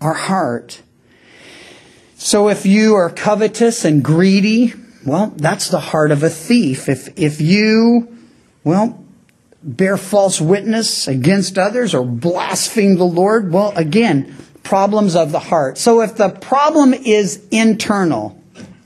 Our 0.00 0.14
heart. 0.14 0.80
So 2.16 2.48
if 2.48 2.64
you 2.64 2.94
are 2.94 3.10
covetous 3.10 3.84
and 3.84 4.02
greedy, 4.02 4.72
well, 5.04 5.32
that's 5.36 5.68
the 5.68 5.80
heart 5.80 6.10
of 6.10 6.22
a 6.22 6.30
thief. 6.30 6.88
If, 6.88 7.18
if 7.18 7.42
you, 7.42 8.16
well, 8.64 9.04
bear 9.62 9.98
false 9.98 10.40
witness 10.40 11.08
against 11.08 11.58
others 11.58 11.94
or 11.94 12.06
blaspheme 12.06 12.96
the 12.96 13.04
Lord, 13.04 13.52
well, 13.52 13.72
again, 13.76 14.34
problems 14.62 15.14
of 15.14 15.32
the 15.32 15.40
heart. 15.40 15.76
So 15.76 16.00
if 16.00 16.16
the 16.16 16.30
problem 16.30 16.94
is 16.94 17.46
internal, 17.50 18.39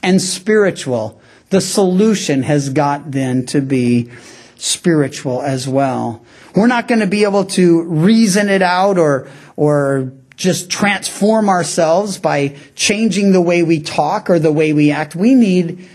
and 0.04 0.20
spiritual. 0.20 1.20
The 1.50 1.60
solution 1.60 2.42
has 2.42 2.68
got 2.68 3.10
then 3.10 3.46
to 3.46 3.60
be 3.60 4.10
spiritual 4.56 5.42
as 5.42 5.66
well. 5.66 6.24
We're 6.54 6.68
not 6.68 6.88
going 6.88 7.00
to 7.00 7.06
be 7.06 7.24
able 7.24 7.46
to 7.46 7.82
reason 7.82 8.48
it 8.48 8.62
out 8.62 8.98
or, 8.98 9.28
or 9.56 10.12
just 10.36 10.70
transform 10.70 11.48
ourselves 11.48 12.18
by 12.18 12.56
changing 12.74 13.32
the 13.32 13.40
way 13.40 13.62
we 13.62 13.80
talk 13.80 14.30
or 14.30 14.38
the 14.38 14.52
way 14.52 14.72
we 14.72 14.90
act. 14.90 15.16
We 15.16 15.34
need 15.34 15.88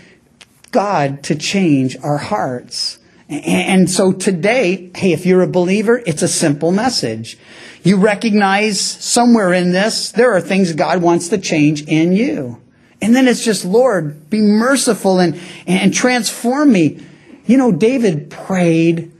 God 0.70 1.22
to 1.24 1.34
change 1.34 1.96
our 2.02 2.18
hearts. 2.18 2.98
And 3.28 3.88
so 3.88 4.12
today, 4.12 4.90
hey, 4.94 5.12
if 5.12 5.24
you're 5.24 5.42
a 5.42 5.48
believer, 5.48 6.02
it's 6.04 6.22
a 6.22 6.28
simple 6.28 6.72
message. 6.72 7.38
You 7.82 7.96
recognize 7.96 8.80
somewhere 8.80 9.52
in 9.52 9.70
this, 9.72 10.10
there 10.12 10.34
are 10.34 10.40
things 10.40 10.72
God 10.72 11.00
wants 11.00 11.28
to 11.28 11.38
change 11.38 11.82
in 11.82 12.12
you. 12.12 12.60
And 13.02 13.16
then 13.16 13.28
it's 13.28 13.44
just, 13.44 13.64
Lord, 13.64 14.28
be 14.28 14.40
merciful 14.40 15.20
and, 15.20 15.40
and 15.66 15.92
transform 15.92 16.72
me. 16.72 17.04
You 17.46 17.56
know, 17.56 17.72
David 17.72 18.30
prayed, 18.30 19.10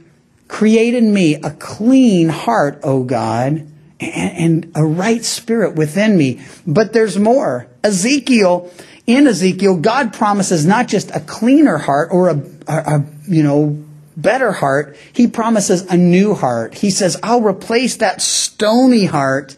create 0.47 0.93
in 0.93 1.13
me 1.13 1.35
a 1.35 1.51
clean 1.51 2.29
heart, 2.29 2.79
O 2.83 3.03
God, 3.03 3.67
and, 3.99 4.37
and 4.37 4.71
a 4.75 4.85
right 4.85 5.23
spirit 5.25 5.75
within 5.75 6.17
me. 6.17 6.41
But 6.67 6.93
there's 6.93 7.17
more. 7.17 7.67
Ezekiel, 7.83 8.71
in 9.07 9.27
Ezekiel, 9.27 9.77
God 9.77 10.13
promises 10.13 10.65
not 10.65 10.87
just 10.87 11.09
a 11.15 11.19
cleaner 11.19 11.77
heart 11.77 12.09
or 12.11 12.29
a, 12.29 12.43
a, 12.67 12.77
a 12.77 13.05
you 13.27 13.41
know, 13.41 13.83
better 14.15 14.51
heart. 14.51 14.95
He 15.11 15.27
promises 15.27 15.81
a 15.83 15.97
new 15.97 16.35
heart. 16.35 16.75
He 16.75 16.91
says, 16.91 17.17
I'll 17.23 17.41
replace 17.41 17.97
that 17.97 18.21
stony 18.21 19.05
heart 19.05 19.57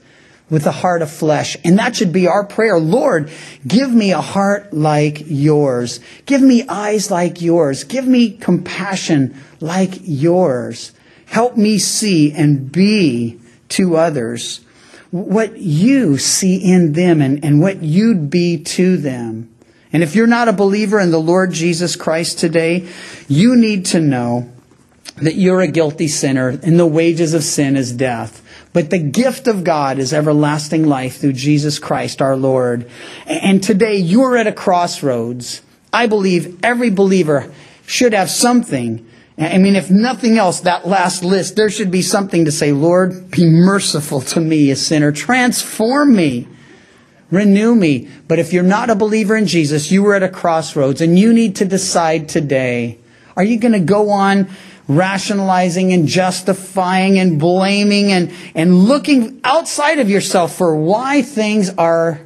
with 0.50 0.66
a 0.66 0.72
heart 0.72 1.02
of 1.02 1.12
flesh. 1.12 1.58
And 1.64 1.80
that 1.80 1.96
should 1.96 2.14
be 2.14 2.28
our 2.28 2.46
prayer. 2.46 2.80
Lord, 2.80 3.32
give 3.68 3.92
me 3.92 4.12
a 4.12 4.22
heart 4.22 4.74
like 4.74 5.24
yours. 5.26 6.00
Give 6.26 6.42
me 6.42 6.68
eyes 6.68 7.10
like 7.10 7.42
yours. 7.42 7.84
Give 7.84 8.06
me 8.06 8.32
compassion 8.38 9.36
like 9.60 10.00
yours. 10.02 10.92
Help 11.26 11.58
me 11.58 11.78
see 11.78 12.32
and 12.32 12.72
be 12.72 13.40
to 13.70 13.96
others 13.96 14.62
what 15.14 15.58
you 15.58 16.18
see 16.18 16.58
in 16.58 16.94
them 16.94 17.22
and, 17.22 17.44
and 17.46 17.62
what 17.62 17.84
you'd 17.84 18.30
be 18.30 18.58
to 18.64 18.98
them. 18.98 19.48
And 19.92 20.02
if 20.02 20.16
you're 20.16 20.26
not 20.26 20.48
a 20.48 20.54
believer 20.54 21.00
in 21.00 21.12
the 21.12 21.20
Lord 21.20 21.52
Jesus 21.52 21.96
Christ 21.96 22.40
today, 22.40 22.88
you 23.28 23.56
need 23.56 23.86
to 23.88 24.00
know 24.00 24.52
that 25.18 25.36
you're 25.36 25.62
a 25.62 25.68
guilty 25.68 26.08
sinner 26.08 26.50
and 26.50 26.80
the 26.80 26.88
wages 26.88 27.36
of 27.36 27.44
sin 27.44 27.76
is 27.76 27.92
death. 27.92 28.43
But 28.74 28.90
the 28.90 29.00
gift 29.00 29.48
of 29.48 29.64
God 29.64 30.00
is 30.00 30.14
everlasting 30.14 30.86
life 30.86 31.18
through 31.18 31.34
Jesus 31.34 31.78
Christ 31.78 32.22
our 32.22 32.36
Lord. 32.36 32.90
And 33.28 33.64
today 33.64 33.98
you're 33.98 34.36
at 34.36 34.48
a 34.48 34.52
crossroads. 34.52 35.62
I 35.94 36.08
believe 36.08 36.60
every 36.64 36.90
believer 36.90 37.54
should 37.86 38.14
have 38.14 38.32
something. 38.32 39.08
I 39.38 39.60
mean, 39.60 39.76
if 39.76 39.90
nothing 39.90 40.38
else, 40.38 40.62
that 40.62 40.88
last 40.88 41.24
list, 41.24 41.56
there 41.56 41.70
should 41.70 41.92
be 41.92 42.02
something 42.02 42.46
to 42.46 42.52
say, 42.52 42.72
Lord, 42.72 43.32
be 43.32 43.46
merciful 43.46 44.22
to 44.22 44.40
me, 44.40 44.72
a 44.72 44.76
sinner. 44.76 45.12
Transform 45.12 46.16
me. 46.16 46.48
Renew 47.32 47.76
me. 47.76 48.10
But 48.28 48.38
if 48.40 48.54
you're 48.54 48.64
not 48.64 48.92
a 48.92 48.96
believer 48.96 49.36
in 49.36 49.48
Jesus, 49.48 49.92
you 49.92 50.06
are 50.08 50.16
at 50.16 50.24
a 50.24 50.30
crossroads 50.30 51.02
and 51.02 51.18
you 51.18 51.34
need 51.34 51.56
to 51.58 51.66
decide 51.66 52.30
today. 52.30 53.00
Are 53.36 53.44
you 53.44 53.60
going 53.60 53.74
to 53.74 53.80
go 53.80 54.12
on 54.12 54.50
rationalizing 54.88 55.94
and 55.94 56.08
justifying 56.08 57.20
and 57.20 57.40
blaming 57.40 58.12
and, 58.12 58.32
and 58.54 58.86
looking 58.86 59.40
outside 59.44 60.00
of 60.00 60.10
yourself 60.10 60.56
for 60.56 60.76
why 60.76 61.22
things 61.22 61.70
are, 61.78 62.22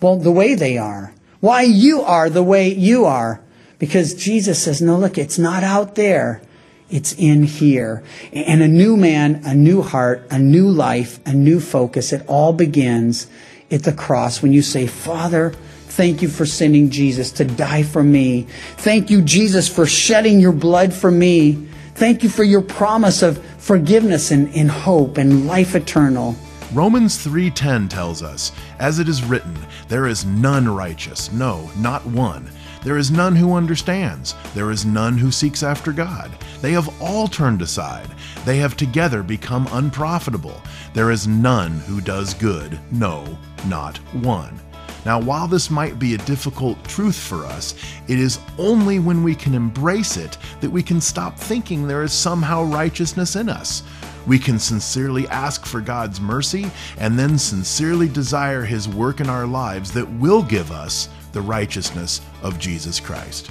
well, 0.00 0.16
the 0.16 0.30
way 0.30 0.54
they 0.54 0.78
are. 0.78 1.12
Why 1.40 1.62
you 1.62 2.02
are 2.02 2.30
the 2.30 2.42
way 2.42 2.72
you 2.72 3.04
are. 3.04 3.40
Because 3.78 4.14
Jesus 4.14 4.62
says, 4.62 4.82
no, 4.82 4.98
look, 4.98 5.16
it's 5.16 5.38
not 5.38 5.62
out 5.62 5.94
there. 5.94 6.42
It's 6.90 7.12
in 7.14 7.44
here. 7.44 8.02
And 8.32 8.62
a 8.62 8.68
new 8.68 8.96
man, 8.96 9.42
a 9.44 9.54
new 9.54 9.80
heart, 9.80 10.26
a 10.30 10.38
new 10.38 10.68
life, 10.68 11.20
a 11.26 11.32
new 11.32 11.60
focus. 11.60 12.12
It 12.12 12.24
all 12.26 12.52
begins 12.52 13.26
at 13.70 13.84
the 13.84 13.92
cross 13.92 14.42
when 14.42 14.52
you 14.52 14.62
say, 14.62 14.86
Father, 14.86 15.54
Thank 15.90 16.22
you 16.22 16.28
for 16.28 16.46
sending 16.46 16.88
Jesus 16.88 17.32
to 17.32 17.44
die 17.44 17.82
for 17.82 18.02
me. 18.02 18.46
Thank 18.76 19.10
you, 19.10 19.20
Jesus, 19.20 19.68
for 19.68 19.86
shedding 19.86 20.38
your 20.38 20.52
blood 20.52 20.94
for 20.94 21.10
me. 21.10 21.68
Thank 22.00 22.22
you 22.22 22.30
for 22.30 22.44
your 22.44 22.62
promise 22.62 23.20
of 23.20 23.44
forgiveness 23.58 24.30
and, 24.30 24.48
and 24.54 24.70
hope 24.70 25.18
and 25.18 25.46
life 25.46 25.74
eternal. 25.74 26.34
Romans 26.72 27.22
3:10 27.22 27.90
tells 27.90 28.22
us, 28.22 28.52
as 28.78 28.98
it 28.98 29.06
is 29.06 29.22
written, 29.22 29.54
there 29.88 30.06
is 30.06 30.24
none 30.24 30.66
righteous, 30.66 31.30
no, 31.30 31.70
not 31.76 32.06
one. 32.06 32.50
There 32.82 32.96
is 32.96 33.10
none 33.10 33.36
who 33.36 33.52
understands, 33.52 34.34
there 34.54 34.70
is 34.70 34.86
none 34.86 35.18
who 35.18 35.30
seeks 35.30 35.62
after 35.62 35.92
God. 35.92 36.30
They 36.62 36.72
have 36.72 36.88
all 37.02 37.28
turned 37.28 37.60
aside, 37.60 38.08
they 38.46 38.56
have 38.56 38.78
together 38.78 39.22
become 39.22 39.68
unprofitable. 39.70 40.58
There 40.94 41.10
is 41.10 41.28
none 41.28 41.80
who 41.80 42.00
does 42.00 42.32
good, 42.32 42.80
no, 42.90 43.26
not 43.66 43.98
one. 44.24 44.58
Now, 45.04 45.20
while 45.20 45.48
this 45.48 45.70
might 45.70 45.98
be 45.98 46.14
a 46.14 46.18
difficult 46.18 46.82
truth 46.84 47.18
for 47.18 47.46
us, 47.46 47.74
it 48.08 48.18
is 48.18 48.38
only 48.58 48.98
when 48.98 49.22
we 49.22 49.34
can 49.34 49.54
embrace 49.54 50.16
it 50.16 50.36
that 50.60 50.70
we 50.70 50.82
can 50.82 51.00
stop 51.00 51.38
thinking 51.38 51.86
there 51.86 52.02
is 52.02 52.12
somehow 52.12 52.64
righteousness 52.64 53.36
in 53.36 53.48
us. 53.48 53.82
We 54.26 54.38
can 54.38 54.58
sincerely 54.58 55.26
ask 55.28 55.64
for 55.64 55.80
God's 55.80 56.20
mercy 56.20 56.70
and 56.98 57.18
then 57.18 57.38
sincerely 57.38 58.08
desire 58.08 58.62
His 58.62 58.88
work 58.88 59.20
in 59.20 59.30
our 59.30 59.46
lives 59.46 59.92
that 59.92 60.10
will 60.14 60.42
give 60.42 60.70
us 60.70 61.08
the 61.32 61.40
righteousness 61.40 62.20
of 62.42 62.58
Jesus 62.58 63.00
Christ. 63.00 63.50